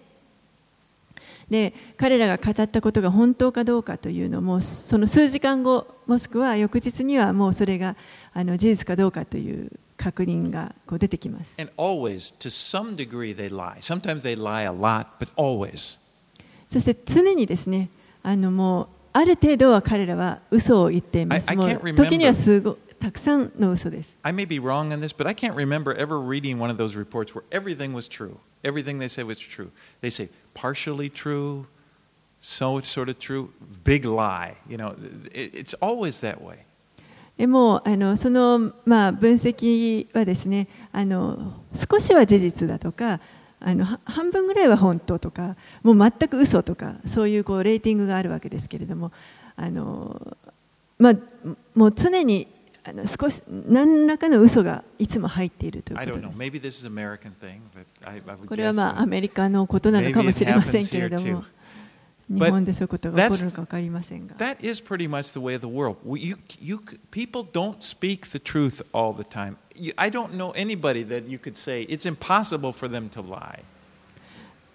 [1.50, 7.96] で彼らが語ったことが本当かどうかというのもその数時間後もしくは翌日にはもうそれが
[8.34, 11.54] あの事実かどうかという確認がこう出てきます。
[11.60, 13.80] And always, to some degree, they lie.
[13.82, 16.00] Sometimes they lie a lot, but always.
[16.70, 17.90] そして常にですね
[18.24, 21.56] あのもうある程度は彼らは嘘を言っています。
[21.56, 24.16] もう.時にはすごたくさんの嘘です。
[24.22, 27.34] I may be wrong on this, but I can't remember ever reading one of those reports
[27.34, 28.38] where everything was true.
[28.64, 29.72] Everything they said was true.
[30.02, 31.66] They say partially true,
[32.40, 33.50] so sort of true,
[33.84, 34.58] big lie.
[34.70, 34.96] You know,
[35.34, 36.66] it, it's always that way.
[37.38, 43.20] でもあのその、まあ、分析はですねあの少しは事実だとか
[43.60, 49.12] あのは半分ぐらいは本当とかもう全く嘘とかそういうこうレーティングがあるわけですけれども
[49.56, 50.38] あの、
[51.00, 51.14] まあ、
[51.74, 52.48] もう常に
[52.84, 56.18] あの少し何らかの嘘がいつも入っているということで.
[58.44, 58.48] す。
[58.48, 61.44] これはまあアメリカのことなのかもしれませんけれども
[62.28, 64.36] 日本でそういうことが起こるのか分かりませんが。
[64.38, 65.98] that is pretty much the way of the world.
[66.18, 66.80] You, you,
[67.12, 69.58] people don't speak the truth all the time.
[69.76, 73.64] You, I don't know anybody that you could say it's impossible for them to lie.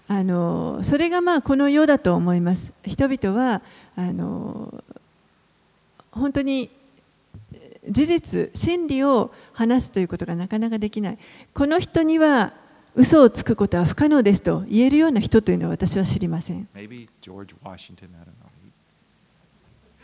[0.08, 2.72] あのそれがまあこの世だと思います。
[2.84, 3.62] 人々は
[3.96, 4.84] あの
[6.12, 6.75] 本当にえー
[7.88, 11.18] 事実、真理を話すということがなかなかできない。
[11.54, 12.52] この人には
[12.94, 16.68] 嘘をつくことは不可能ですと言えるような人というのは私は知りません。
[16.74, 16.80] ジ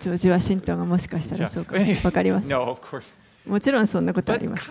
[0.09, 1.77] ョージ・ワシントンがもしかしたらそうか。
[2.05, 2.49] わかります。
[3.47, 4.71] もちろんそんなことあります。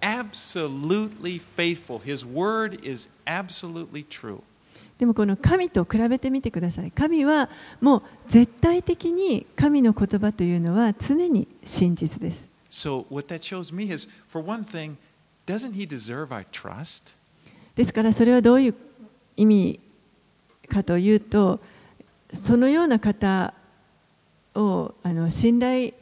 [0.00, 4.42] absolutely faithful his word is absolutely true
[4.98, 6.90] でもこの神と比べてみてください。
[6.90, 7.48] 神は
[7.80, 12.48] もう絶対的に神の言葉というのは常に真実です。
[12.68, 14.96] So what that shows me is, for one thing,
[15.46, 17.14] doesn't he deserve our trust?
[17.74, 18.74] ですからそれはどういう
[19.36, 19.80] 意味
[20.68, 21.60] かというと
[22.34, 23.54] そのような方
[24.54, 25.92] をあの信頼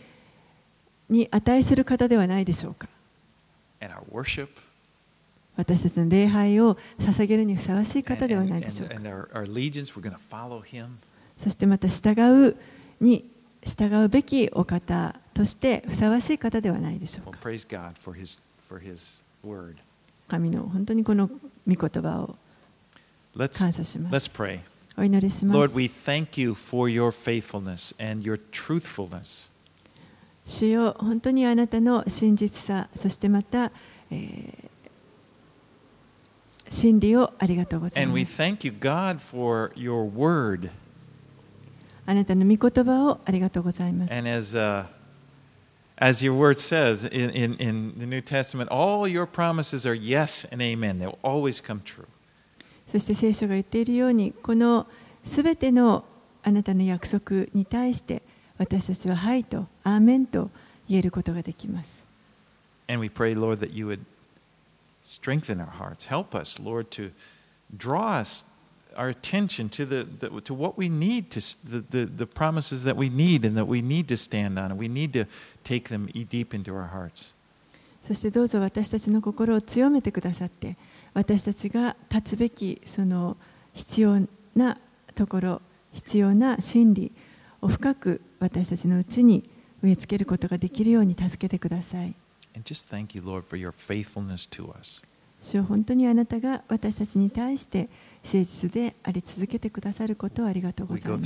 [1.08, 2.88] に値する方ではないでしょうか
[3.80, 4.48] And our worship
[5.56, 8.94] 私たちの礼拝を捧げるにふさわしい方ではないでしょうか。
[11.38, 12.56] そしてまた従う
[13.00, 13.28] に
[13.64, 17.38] 従うべきお方としてふさわしい方ではないでしょうか。
[20.28, 21.34] 神の本当にこの御
[21.66, 22.36] 言葉を
[23.58, 24.12] 感謝します。
[24.98, 25.58] お祈りします。
[30.46, 33.72] 主よ本当にあなたの真実さ、そしてまた、
[34.10, 34.70] え
[36.70, 40.70] 真理をありがとうござい And ま we す thank you, God, for your word.
[42.06, 44.84] あなたの御言葉をありがとうございます And as, uh,
[45.96, 50.46] as your word says in, in, in the New Testament, all your promises are yes
[50.52, 50.98] and amen.
[50.98, 52.06] They'll always come true.
[52.86, 54.86] そして聖書が言っているようにこの
[55.24, 56.04] すべての
[56.44, 58.22] あなたの約束に対して
[58.58, 60.50] 私たちは「はい」と「アーメン」と
[60.88, 62.04] 言えることができます
[62.88, 63.98] And we pray, Lord, that you would
[65.06, 66.06] strengthen our hearts.
[66.06, 67.12] Help us, Lord, to
[67.76, 68.44] draw us
[68.96, 72.96] our attention to the, the to what we need to the, the, the promises that
[72.96, 75.26] we need and that we need to stand on and we need to
[75.64, 77.32] take them deep into our hearts.
[78.02, 80.76] そしてどうぞ私たちの心を強めてくださって
[81.12, 83.36] 私たちが立つべきその
[83.72, 84.20] 必要
[84.54, 84.78] な
[85.16, 87.10] ところ必要な真理
[87.60, 89.48] を深く私たちのうちに
[89.82, 92.14] 植え付けることができるように助けてください。
[95.42, 97.88] 主よ本当にあなたが私たちに対して
[98.24, 101.22] 誠実であり続けてくださることをありがとうございます。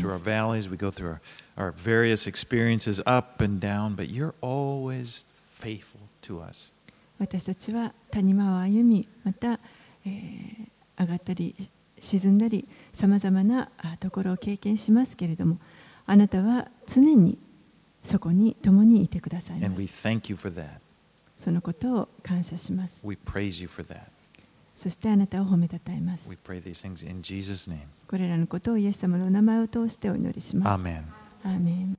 [7.19, 9.61] 私たちは谷間を歩み、また、
[10.05, 11.55] えー、上がったり
[12.01, 13.71] 沈んだり、さまざまな
[14.01, 15.59] ところを経験しますけれども、
[16.07, 17.39] あなたは常に
[18.05, 20.90] そこに共にいてくださいます。
[21.41, 23.01] そのことを感謝します。
[23.03, 24.03] We praise you for that.
[24.77, 26.29] そしてあなたを褒めたたえます。
[26.29, 27.81] We pray these things in Jesus' name.
[28.07, 30.83] これらのことをイエス様のお名前を通してお祈りします。
[30.83, 31.03] Amen.
[31.43, 31.99] アーメン